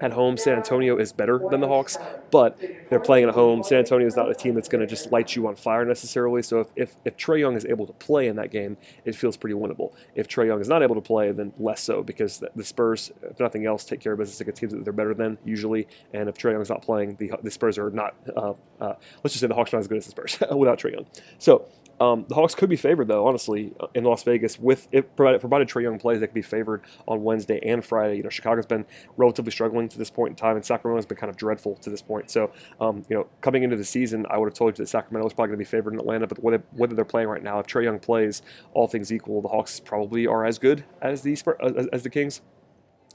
At 0.00 0.12
home, 0.12 0.36
San 0.36 0.56
Antonio 0.56 0.96
is 0.96 1.12
better 1.12 1.40
than 1.50 1.60
the 1.60 1.68
Hawks, 1.68 1.96
but 2.30 2.58
they're 2.90 3.00
playing 3.00 3.28
at 3.28 3.34
home. 3.34 3.62
San 3.62 3.78
Antonio 3.78 4.06
is 4.06 4.16
not 4.16 4.30
a 4.30 4.34
team 4.34 4.54
that's 4.54 4.68
going 4.68 4.80
to 4.80 4.86
just 4.86 5.12
light 5.12 5.34
you 5.34 5.46
on 5.46 5.56
fire 5.56 5.84
necessarily. 5.84 6.42
So 6.42 6.60
if, 6.60 6.68
if, 6.76 6.96
if 7.04 7.16
Trae 7.16 7.40
Young 7.40 7.56
is 7.56 7.64
able 7.64 7.86
to 7.86 7.92
play 7.94 8.28
in 8.28 8.36
that 8.36 8.50
game, 8.50 8.76
it 9.04 9.14
feels 9.14 9.36
pretty 9.36 9.54
winnable. 9.54 9.92
If 10.14 10.28
Trae 10.28 10.46
Young 10.46 10.60
is 10.60 10.68
not 10.68 10.82
able 10.82 10.94
to 10.94 11.00
play, 11.00 11.32
then 11.32 11.52
less 11.58 11.82
so 11.82 12.02
because 12.02 12.38
the, 12.38 12.50
the 12.54 12.64
Spurs, 12.64 13.12
if 13.22 13.40
nothing 13.40 13.66
else, 13.66 13.84
take 13.84 14.00
care 14.00 14.12
of 14.12 14.18
business 14.18 14.40
against 14.40 14.60
teams 14.60 14.72
that 14.72 14.84
they're 14.84 14.92
better 14.92 15.14
than 15.14 15.38
usually. 15.44 15.86
And 16.12 16.28
if 16.28 16.36
Trae 16.36 16.52
Young 16.52 16.62
is 16.62 16.70
not 16.70 16.82
playing, 16.82 17.16
the, 17.16 17.32
the 17.42 17.50
Spurs 17.50 17.78
are 17.78 17.90
not, 17.90 18.14
uh, 18.36 18.52
uh, 18.80 18.94
let's 19.22 19.34
just 19.34 19.40
say 19.40 19.46
the 19.46 19.54
Hawks 19.54 19.72
are 19.72 19.76
not 19.76 19.80
as 19.80 19.88
good 19.88 19.98
as 19.98 20.06
the 20.06 20.10
Spurs 20.10 20.38
without 20.54 20.78
Trae 20.78 20.92
Young. 20.92 21.06
So 21.38 21.66
um, 21.98 22.26
the 22.28 22.34
Hawks 22.34 22.54
could 22.54 22.68
be 22.68 22.76
favored, 22.76 23.08
though, 23.08 23.26
honestly, 23.26 23.72
uh, 23.80 23.86
in 23.94 24.04
Las 24.04 24.22
Vegas. 24.22 24.58
With 24.58 24.86
if 24.92 25.14
provided, 25.16 25.40
provided 25.40 25.68
Trae 25.68 25.82
Young 25.82 25.98
plays, 25.98 26.20
they 26.20 26.26
could 26.26 26.34
be 26.34 26.42
favored 26.42 26.82
on 27.08 27.22
Wednesday 27.22 27.58
and 27.62 27.84
Friday. 27.84 28.18
You 28.18 28.22
know, 28.22 28.28
Chicago's 28.28 28.66
been 28.66 28.84
relatively 29.16 29.50
struggling 29.50 29.88
to 29.88 29.98
this 29.98 30.10
point 30.10 30.30
in 30.30 30.36
time, 30.36 30.56
and 30.56 30.64
Sacramento's 30.64 31.06
been 31.06 31.16
kind 31.16 31.30
of 31.30 31.36
dreadful 31.36 31.76
to 31.76 31.88
this 31.90 32.02
point. 32.02 32.30
So, 32.30 32.52
um, 32.80 33.04
you 33.08 33.16
know, 33.16 33.26
coming 33.40 33.62
into 33.62 33.76
the 33.76 33.84
season, 33.84 34.26
I 34.28 34.36
would 34.36 34.46
have 34.46 34.54
told 34.54 34.78
you 34.78 34.84
that 34.84 34.88
Sacramento 34.88 35.24
was 35.24 35.32
probably 35.32 35.48
going 35.48 35.58
to 35.58 35.64
be 35.64 35.70
favored 35.70 35.94
in 35.94 36.00
Atlanta. 36.00 36.26
But 36.26 36.42
whether, 36.42 36.62
whether 36.72 36.94
they're 36.94 37.04
playing 37.04 37.28
right 37.28 37.42
now, 37.42 37.58
if 37.60 37.66
Trae 37.66 37.84
Young 37.84 37.98
plays, 37.98 38.42
all 38.74 38.88
things 38.88 39.12
equal, 39.12 39.40
the 39.40 39.48
Hawks 39.48 39.80
probably 39.80 40.26
are 40.26 40.44
as 40.44 40.58
good 40.58 40.84
as 41.00 41.22
the 41.22 41.32
as, 41.32 41.86
as 41.88 42.02
the 42.02 42.10
Kings, 42.10 42.42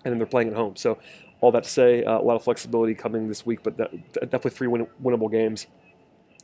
and 0.03 0.11
then 0.11 0.17
they're 0.17 0.27
playing 0.27 0.47
at 0.47 0.55
home. 0.55 0.75
So, 0.75 0.97
all 1.41 1.51
that 1.51 1.63
to 1.63 1.69
say, 1.69 2.03
uh, 2.03 2.19
a 2.19 2.21
lot 2.21 2.35
of 2.35 2.43
flexibility 2.43 2.93
coming 2.93 3.27
this 3.27 3.45
week, 3.45 3.63
but 3.63 3.77
that, 3.77 3.91
definitely 4.13 4.51
three 4.51 4.67
win- 4.67 4.88
winnable 5.03 5.29
games. 5.31 5.67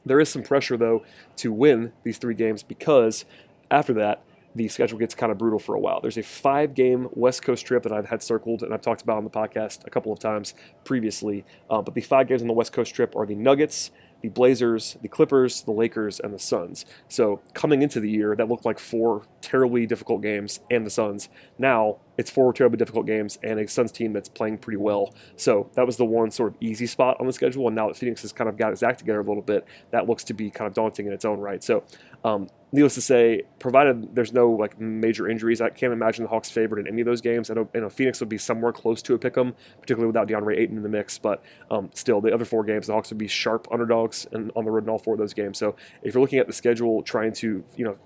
There 0.08 0.20
is 0.20 0.30
some 0.30 0.44
pressure, 0.44 0.78
though, 0.78 1.04
to 1.38 1.52
win 1.52 1.92
these 2.04 2.18
three 2.18 2.36
games 2.36 2.64
because 2.64 3.26
after 3.70 3.94
that, 3.94 4.24
the 4.56 4.68
schedule 4.68 4.98
gets 4.98 5.14
kind 5.14 5.32
of 5.32 5.38
brutal 5.38 5.60
for 5.60 5.76
a 5.76 5.80
while. 5.80 6.02
There's 6.02 6.18
a 6.18 6.24
five 6.24 6.74
game 6.74 7.10
West 7.14 7.44
Coast 7.44 7.66
trip 7.66 7.84
that 7.84 7.92
I've 7.92 8.08
had 8.08 8.24
circled 8.24 8.64
and 8.64 8.74
I've 8.74 8.82
talked 8.82 9.04
about 9.04 9.18
on 9.18 9.24
the 9.24 9.30
podcast 9.30 9.86
a 9.86 9.90
couple 9.90 10.12
of 10.12 10.20
times 10.20 10.56
previously. 10.84 11.46
Uh, 11.70 11.82
but 11.82 11.94
the 11.94 12.02
five 12.02 12.28
games 12.28 12.42
on 12.42 12.48
the 12.48 12.54
West 12.54 12.74
Coast 12.74 12.94
trip 12.96 13.16
are 13.16 13.26
the 13.26 13.36
Nuggets, 13.36 13.92
the 14.27 14.34
Blazers, 14.34 14.98
the 15.01 15.07
Clippers, 15.07 15.62
the 15.62 15.72
Lakers, 15.72 16.19
and 16.19 16.34
the 16.34 16.39
Suns. 16.39 16.86
So 17.07 17.41
coming 17.53 17.81
into 17.81 18.01
the 18.01 18.10
year, 18.10 18.36
that 18.36 18.50
looked 18.50 18.65
like 18.65 18.77
four 18.77 19.24
terribly 19.41 19.86
difficult 19.86 20.22
games 20.22 20.60
and 20.69 20.86
the 20.86 20.89
Suns. 20.89 21.29
Now 21.57 22.00
it's 22.17 22.29
four 22.29 22.51
terribly 22.51 22.77
difficult 22.77 23.05
games 23.05 23.39
and 23.41 23.57
a 23.60 23.67
Suns 23.67 23.91
team 23.91 24.12
that's 24.12 24.27
playing 24.27 24.57
pretty 24.57 24.77
well. 24.77 25.13
So 25.38 25.69
that 25.75 25.86
was 25.86 25.96
the 25.96 26.05
one 26.05 26.31
sort 26.31 26.51
of 26.51 26.57
easy 26.60 26.88
spot 26.88 27.15
on 27.22 27.27
the 27.27 27.31
schedule. 27.31 27.67
And 27.67 27.75
now 27.75 27.88
that 27.88 27.96
Phoenix 27.96 28.22
has 28.24 28.34
kind 28.34 28.50
of 28.50 28.57
got 28.57 28.74
its 28.74 28.84
act 28.84 29.00
together 29.00 29.22
a 29.22 29.24
little 29.24 29.43
bit, 29.43 29.65
that 29.91 30.07
looks 30.07 30.25
to 30.25 30.34
be 30.34 30.50
kind 30.50 30.67
of 30.67 30.74
daunting 30.74 31.07
in 31.07 31.13
its 31.13 31.24
own 31.24 31.39
right. 31.39 31.63
So 31.63 31.84
um, 32.25 32.50
needless 32.71 32.95
to 32.95 33.01
say, 33.01 33.43
provided 33.59 34.13
there's 34.15 34.33
no 34.33 34.51
like 34.51 34.79
major 34.79 35.29
injuries, 35.29 35.62
I 35.62 35.69
can't 35.69 35.93
imagine 35.93 36.24
the 36.24 36.29
Hawks 36.29 36.50
favored 36.50 36.79
in 36.79 36.88
any 36.88 37.01
of 37.01 37.05
those 37.05 37.21
games. 37.21 37.50
I 37.50 37.53
know, 37.53 37.69
know 37.74 37.89
Phoenix 37.89 38.19
would 38.19 38.29
be 38.29 38.38
somewhere 38.38 38.74
close 38.74 39.01
to 39.03 39.13
a 39.13 39.17
pick 39.17 39.38
'em, 39.38 39.53
particularly 39.79 40.07
without 40.07 40.27
DeAndre 40.27 40.57
Ayton 40.57 40.77
in 40.77 40.83
the 40.83 40.89
mix. 40.89 41.17
But 41.17 41.43
um, 41.71 41.89
still, 41.93 42.19
the 42.19 42.33
other 42.33 42.45
four 42.45 42.63
games, 42.63 42.88
the 42.88 42.93
Hawks 42.93 43.09
would 43.09 43.17
be 43.17 43.27
sharp 43.27 43.67
underdogs 43.71 44.27
and 44.31 44.51
on 44.55 44.65
the 44.65 44.71
road 44.71 44.83
in 44.83 44.89
all 44.89 45.00
four 45.00 45.13
of 45.13 45.19
those 45.19 45.33
games. 45.33 45.57
So 45.57 45.75
if 46.01 46.13
you're 46.13 46.21
looking 46.21 46.39
at 46.39 46.47
the 46.47 46.53
schedule, 46.53 47.01
trying 47.03 47.33
to 47.33 47.63
you 47.75 47.86
know 47.86 47.97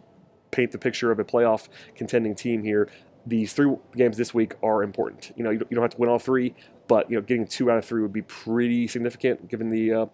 paint 0.52 0.72
the 0.72 0.78
picture 0.78 1.12
of 1.12 1.20
a 1.20 1.24
playoff 1.24 1.68
contending 1.96 2.36
team 2.36 2.64
here, 2.64 2.90
these 3.26 3.54
three 3.54 3.76
games 3.96 4.18
this 4.18 4.34
week 4.34 4.54
are 4.62 4.84
important. 4.84 5.32
You 5.36 5.44
know, 5.44 5.50
you 5.50 5.60
don't 5.60 5.82
have 5.82 5.92
to 5.92 5.98
win 5.98 6.10
all 6.10 6.20
three, 6.20 6.54
but 6.88 7.10
you 7.10 7.16
know, 7.16 7.22
getting 7.22 7.48
two 7.48 7.72
out 7.72 7.78
of 7.78 7.86
three 7.86 8.02
would 8.02 8.14
be 8.14 8.24
pretty 8.24 8.88
significant 8.88 9.48
given 9.48 9.72
the 9.72 9.94
uh, 9.94 10.06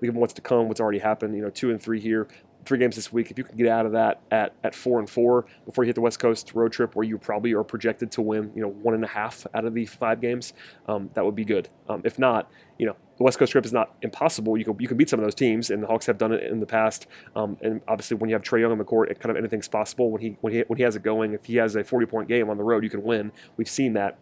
given 0.00 0.16
what's 0.16 0.34
to 0.34 0.42
come, 0.42 0.68
what's 0.68 0.80
already 0.80 1.00
happened. 1.00 1.34
You 1.36 1.42
know, 1.42 1.50
two 1.50 1.70
and 1.70 1.80
three 1.80 2.00
here 2.00 2.28
three 2.64 2.78
games 2.78 2.96
this 2.96 3.12
week. 3.12 3.30
If 3.30 3.38
you 3.38 3.44
can 3.44 3.56
get 3.56 3.68
out 3.68 3.86
of 3.86 3.92
that 3.92 4.20
at, 4.30 4.54
at 4.62 4.74
four 4.74 4.98
and 4.98 5.08
four 5.08 5.46
before 5.64 5.84
you 5.84 5.88
hit 5.88 5.94
the 5.94 6.00
West 6.00 6.18
Coast 6.18 6.52
road 6.54 6.72
trip, 6.72 6.94
where 6.94 7.04
you 7.04 7.18
probably 7.18 7.52
are 7.54 7.64
projected 7.64 8.10
to 8.12 8.22
win, 8.22 8.52
you 8.54 8.62
know, 8.62 8.68
one 8.68 8.94
and 8.94 9.04
a 9.04 9.08
half 9.08 9.46
out 9.54 9.64
of 9.64 9.74
the 9.74 9.86
five 9.86 10.20
games, 10.20 10.52
um, 10.88 11.10
that 11.14 11.24
would 11.24 11.34
be 11.34 11.44
good. 11.44 11.68
Um, 11.88 12.02
if 12.04 12.18
not, 12.18 12.50
you 12.78 12.86
know, 12.86 12.96
the 13.16 13.24
West 13.24 13.38
Coast 13.38 13.52
trip 13.52 13.64
is 13.64 13.72
not 13.72 13.94
impossible. 14.02 14.56
You 14.56 14.64
can 14.64 14.76
you 14.78 14.88
can 14.88 14.96
beat 14.96 15.08
some 15.08 15.20
of 15.20 15.24
those 15.24 15.34
teams, 15.34 15.70
and 15.70 15.82
the 15.82 15.86
Hawks 15.86 16.06
have 16.06 16.18
done 16.18 16.32
it 16.32 16.42
in 16.44 16.60
the 16.60 16.66
past. 16.66 17.06
Um, 17.36 17.56
and 17.60 17.80
obviously, 17.86 18.16
when 18.16 18.30
you 18.30 18.34
have 18.34 18.42
Trae 18.42 18.60
Young 18.60 18.72
on 18.72 18.78
the 18.78 18.84
court, 18.84 19.10
it 19.10 19.20
kind 19.20 19.30
of 19.30 19.36
anything's 19.36 19.68
possible. 19.68 20.10
When 20.10 20.20
he 20.20 20.36
when 20.40 20.52
he 20.52 20.60
when 20.66 20.76
he 20.76 20.82
has 20.82 20.96
it 20.96 21.02
going, 21.02 21.34
if 21.34 21.44
he 21.44 21.56
has 21.56 21.76
a 21.76 21.84
40 21.84 22.06
point 22.06 22.28
game 22.28 22.50
on 22.50 22.56
the 22.56 22.64
road, 22.64 22.82
you 22.82 22.90
can 22.90 23.02
win. 23.02 23.32
We've 23.56 23.68
seen 23.68 23.92
that. 23.94 24.18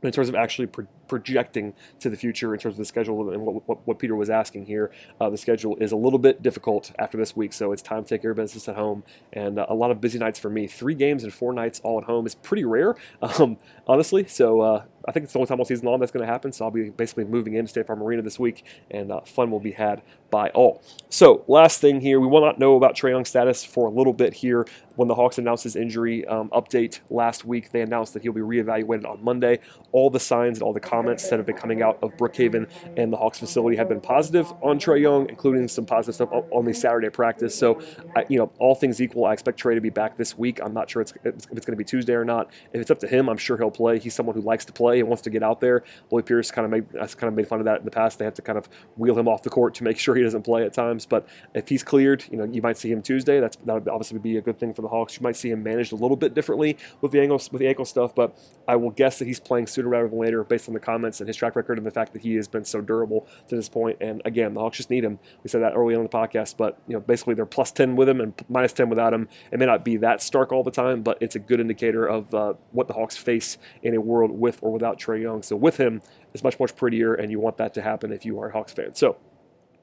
But 0.00 0.08
in 0.08 0.12
terms 0.12 0.28
of 0.28 0.34
actually 0.34 0.66
pro- 0.66 0.86
projecting 1.08 1.74
to 2.00 2.10
the 2.10 2.16
future 2.16 2.54
in 2.54 2.60
terms 2.60 2.74
of 2.74 2.78
the 2.78 2.84
schedule 2.84 3.30
and 3.30 3.42
what, 3.42 3.68
what, 3.68 3.86
what 3.86 3.98
Peter 3.98 4.14
was 4.14 4.30
asking 4.30 4.66
here, 4.66 4.90
uh, 5.20 5.30
the 5.30 5.38
schedule 5.38 5.76
is 5.76 5.92
a 5.92 5.96
little 5.96 6.18
bit 6.18 6.42
difficult 6.42 6.92
after 6.98 7.16
this 7.16 7.36
week, 7.36 7.52
so 7.52 7.72
it's 7.72 7.82
time 7.82 8.04
to 8.04 8.08
take 8.08 8.22
care 8.22 8.30
of 8.32 8.36
business 8.36 8.68
at 8.68 8.76
home. 8.76 9.04
And 9.32 9.58
uh, 9.58 9.66
a 9.68 9.74
lot 9.74 9.90
of 9.90 10.00
busy 10.00 10.18
nights 10.18 10.38
for 10.38 10.50
me. 10.50 10.66
Three 10.66 10.94
games 10.94 11.24
and 11.24 11.32
four 11.32 11.52
nights 11.52 11.80
all 11.84 11.98
at 11.98 12.04
home 12.04 12.26
is 12.26 12.34
pretty 12.34 12.64
rare, 12.64 12.94
um, 13.22 13.58
honestly. 13.86 14.26
So 14.26 14.60
uh, 14.60 14.84
I 15.06 15.12
think 15.12 15.24
it's 15.24 15.32
the 15.32 15.38
only 15.38 15.48
time 15.48 15.58
all 15.58 15.64
season 15.64 15.86
long 15.86 16.00
that's 16.00 16.12
going 16.12 16.24
to 16.26 16.32
happen. 16.32 16.52
So 16.52 16.64
I'll 16.64 16.70
be 16.70 16.90
basically 16.90 17.24
moving 17.24 17.54
into 17.54 17.68
State 17.68 17.86
Farm 17.86 18.02
Arena 18.02 18.22
this 18.22 18.38
week, 18.38 18.64
and 18.90 19.12
uh, 19.12 19.20
fun 19.20 19.50
will 19.50 19.60
be 19.60 19.72
had 19.72 20.02
by 20.30 20.48
all. 20.50 20.82
So 21.10 21.44
last 21.46 21.80
thing 21.80 22.00
here, 22.00 22.20
we 22.20 22.26
will 22.26 22.40
not 22.40 22.58
know 22.58 22.76
about 22.76 22.96
Trae 22.96 23.10
Young's 23.10 23.28
status 23.28 23.64
for 23.64 23.86
a 23.86 23.90
little 23.90 24.12
bit 24.12 24.34
here. 24.34 24.66
When 24.96 25.08
the 25.08 25.14
Hawks 25.14 25.38
announced 25.38 25.64
his 25.64 25.76
injury 25.76 26.24
um, 26.26 26.48
update 26.50 27.00
last 27.10 27.44
week, 27.44 27.70
they 27.70 27.82
announced 27.82 28.14
that 28.14 28.22
he'll 28.22 28.32
be 28.32 28.40
reevaluated 28.40 29.08
on 29.08 29.22
Monday. 29.22 29.58
All 29.92 30.08
the 30.10 30.20
signs 30.20 30.58
and 30.58 30.62
all 30.62 30.72
the 30.72 30.80
comments 30.94 31.28
that 31.28 31.40
have 31.40 31.46
been 31.46 31.56
coming 31.56 31.82
out 31.82 31.98
of 32.02 32.16
Brookhaven 32.16 32.68
and 32.96 33.12
the 33.12 33.16
Hawks 33.16 33.40
facility 33.40 33.76
have 33.76 33.88
been 33.88 34.00
positive 34.00 34.52
on 34.62 34.78
Trae 34.78 35.00
Young, 35.00 35.28
including 35.28 35.66
some 35.66 35.84
positive 35.84 36.14
stuff 36.14 36.28
on 36.52 36.64
the 36.64 36.72
Saturday 36.72 37.10
practice. 37.10 37.52
So, 37.52 37.80
I, 38.14 38.24
you 38.28 38.38
know, 38.38 38.52
all 38.60 38.76
things 38.76 39.00
equal, 39.00 39.24
I 39.24 39.32
expect 39.32 39.60
Trae 39.60 39.74
to 39.74 39.80
be 39.80 39.90
back 39.90 40.16
this 40.16 40.38
week. 40.38 40.60
I'm 40.62 40.72
not 40.72 40.88
sure 40.88 41.02
it's, 41.02 41.12
if 41.24 41.34
it's 41.34 41.46
going 41.46 41.72
to 41.72 41.76
be 41.76 41.84
Tuesday 41.84 42.14
or 42.14 42.24
not. 42.24 42.50
If 42.72 42.80
it's 42.80 42.92
up 42.92 43.00
to 43.00 43.08
him, 43.08 43.28
I'm 43.28 43.36
sure 43.36 43.56
he'll 43.56 43.72
play. 43.72 43.98
He's 43.98 44.14
someone 44.14 44.36
who 44.36 44.42
likes 44.42 44.64
to 44.66 44.72
play 44.72 45.00
and 45.00 45.08
wants 45.08 45.22
to 45.22 45.30
get 45.30 45.42
out 45.42 45.58
there. 45.58 45.82
Lloyd 46.12 46.26
Pierce 46.26 46.52
kind 46.52 46.64
of 46.64 46.70
made, 46.70 46.92
kind 46.92 47.24
of 47.24 47.34
made 47.34 47.48
fun 47.48 47.58
of 47.58 47.64
that 47.64 47.80
in 47.80 47.84
the 47.84 47.90
past. 47.90 48.20
They 48.20 48.24
have 48.24 48.34
to 48.34 48.42
kind 48.42 48.58
of 48.58 48.68
wheel 48.96 49.18
him 49.18 49.26
off 49.26 49.42
the 49.42 49.50
court 49.50 49.74
to 49.74 49.84
make 49.84 49.98
sure 50.04 50.14
he 50.14 50.22
doesn't 50.22 50.42
play 50.42 50.62
at 50.62 50.72
times. 50.72 51.06
But 51.06 51.26
if 51.54 51.68
he's 51.68 51.82
cleared, 51.82 52.24
you 52.30 52.36
know, 52.36 52.44
you 52.44 52.62
might 52.62 52.78
see 52.78 52.92
him 52.92 53.02
Tuesday. 53.02 53.40
That's 53.40 53.56
that 53.56 53.74
would 53.74 53.88
obviously 53.88 54.20
be 54.20 54.36
a 54.36 54.42
good 54.42 54.60
thing 54.60 54.72
for 54.72 54.82
the 54.82 54.88
Hawks. 54.88 55.16
You 55.16 55.24
might 55.24 55.36
see 55.36 55.50
him 55.50 55.64
managed 55.64 55.92
a 55.92 55.96
little 55.96 56.16
bit 56.16 56.34
differently 56.34 56.76
with 57.00 57.10
the 57.10 57.20
ankle 57.20 57.40
with 57.50 57.60
the 57.60 57.66
ankle 57.66 57.84
stuff, 57.84 58.14
but 58.14 58.38
I 58.68 58.76
will 58.76 58.90
guess 58.90 59.18
that 59.18 59.26
he's 59.26 59.40
playing 59.40 59.66
sooner 59.66 59.88
rather 59.88 60.08
than 60.08 60.18
later 60.18 60.44
based 60.44 60.68
on 60.68 60.74
the 60.74 60.80
comments 60.84 61.20
and 61.20 61.28
his 61.28 61.36
track 61.36 61.56
record 61.56 61.78
and 61.78 61.86
the 61.86 61.90
fact 61.90 62.12
that 62.12 62.22
he 62.22 62.34
has 62.34 62.48
been 62.48 62.64
so 62.64 62.80
durable 62.80 63.26
to 63.48 63.56
this 63.56 63.68
point. 63.68 63.98
And 64.00 64.22
again, 64.24 64.54
the 64.54 64.60
Hawks 64.60 64.76
just 64.76 64.90
need 64.90 65.04
him. 65.04 65.18
We 65.42 65.48
said 65.48 65.62
that 65.62 65.74
early 65.74 65.94
on 65.94 66.00
in 66.00 66.06
the 66.06 66.16
podcast, 66.16 66.56
but 66.56 66.78
you 66.86 66.94
know, 66.94 67.00
basically 67.00 67.34
they're 67.34 67.46
plus 67.46 67.72
ten 67.72 67.96
with 67.96 68.08
him 68.08 68.20
and 68.20 68.34
minus 68.48 68.72
ten 68.72 68.88
without 68.88 69.12
him. 69.12 69.28
It 69.52 69.58
may 69.58 69.66
not 69.66 69.84
be 69.84 69.96
that 69.98 70.22
stark 70.22 70.52
all 70.52 70.62
the 70.62 70.70
time, 70.70 71.02
but 71.02 71.18
it's 71.20 71.36
a 71.36 71.38
good 71.38 71.60
indicator 71.60 72.06
of 72.06 72.34
uh, 72.34 72.54
what 72.72 72.88
the 72.88 72.94
Hawks 72.94 73.16
face 73.16 73.58
in 73.82 73.94
a 73.94 74.00
world 74.00 74.30
with 74.30 74.58
or 74.62 74.72
without 74.72 74.98
Trae 74.98 75.22
Young. 75.22 75.42
So 75.42 75.56
with 75.56 75.76
him, 75.78 76.02
it's 76.32 76.42
much 76.42 76.58
much 76.58 76.76
prettier, 76.76 77.14
and 77.14 77.30
you 77.30 77.40
want 77.40 77.56
that 77.58 77.74
to 77.74 77.82
happen 77.82 78.12
if 78.12 78.24
you 78.24 78.38
are 78.40 78.48
a 78.48 78.52
Hawks 78.52 78.72
fan. 78.72 78.94
So 78.94 79.16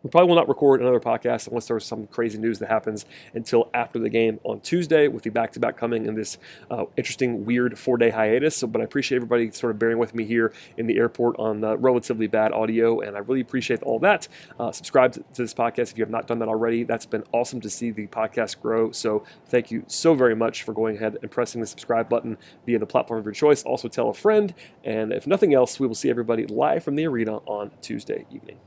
we 0.04 0.10
probably 0.10 0.30
will 0.30 0.36
not 0.36 0.48
record 0.48 0.82
another 0.82 1.00
podcast 1.00 1.48
unless 1.48 1.68
there's 1.68 1.86
some 1.86 2.08
crazy 2.08 2.38
news 2.38 2.60
that 2.60 2.70
happens 2.70 3.06
until 3.34 3.70
after 3.74 4.00
the 4.00 4.10
game 4.10 4.40
on 4.44 4.60
Tuesday, 4.60 5.08
with 5.08 5.24
the 5.24 5.30
back-to-back 5.30 5.78
coming 5.78 6.06
in 6.06 6.16
this 6.16 6.38
uh, 6.70 6.86
interesting, 6.98 7.46
weird 7.46 7.78
four-day 7.78 8.10
hiatus. 8.10 8.58
So, 8.58 8.68
but 8.68 8.82
I 8.82 8.84
appreciate 8.84 9.18
everybody 9.18 9.52
sort 9.52 9.72
of 9.72 9.80
bearing 9.80 9.98
with 9.98 10.16
me 10.16 10.26
here 10.26 10.54
in 10.78 10.88
the 10.88 10.98
airport 10.98 11.38
on 11.40 11.64
uh, 11.64 11.76
relatively 11.76 12.28
bad 12.28 12.52
audio, 12.52 13.00
and 13.02 13.16
I 13.16 13.20
really 13.20 13.42
appreciate 13.42 13.84
all 13.84 14.00
that. 14.00 14.28
Uh, 14.60 14.72
subscribe 14.72 15.14
to 15.14 15.24
this 15.36 15.54
podcast 15.54 15.92
if 15.92 15.98
you 15.98 16.04
have 16.04 16.10
not 16.10 16.28
done 16.28 16.40
that 16.40 16.50
already. 16.50 16.84
That's 16.84 17.06
been 17.06 17.24
awesome 17.32 17.62
to 17.62 17.70
see 17.70 17.92
the 17.92 18.08
podcast 18.08 18.62
grow. 18.62 18.92
So, 18.92 19.24
thank 19.48 19.72
you 19.72 19.84
so 19.88 20.16
very 20.16 20.36
much 20.36 20.64
for 20.64 20.74
going 20.74 20.96
ahead 20.96 21.18
and 21.22 21.30
pressing 21.30 21.62
the 21.62 21.68
subscribe 21.68 22.10
button 22.10 22.38
via 22.66 22.80
the 22.80 22.86
platform 22.86 23.20
of 23.20 23.26
your 23.26 23.34
choice. 23.34 23.64
Also, 23.64 23.88
tell 23.88 24.10
a 24.10 24.14
friend, 24.14 24.54
and 24.84 25.12
if 25.12 25.28
nothing 25.28 25.54
else, 25.54 25.80
we 25.80 25.88
will 25.88 25.96
see 25.96 26.10
everybody 26.10 26.46
live 26.46 26.84
from 26.84 26.96
the 26.96 27.06
arena 27.06 27.38
on 27.46 27.72
Tuesday 27.82 28.26
evening. 28.32 28.58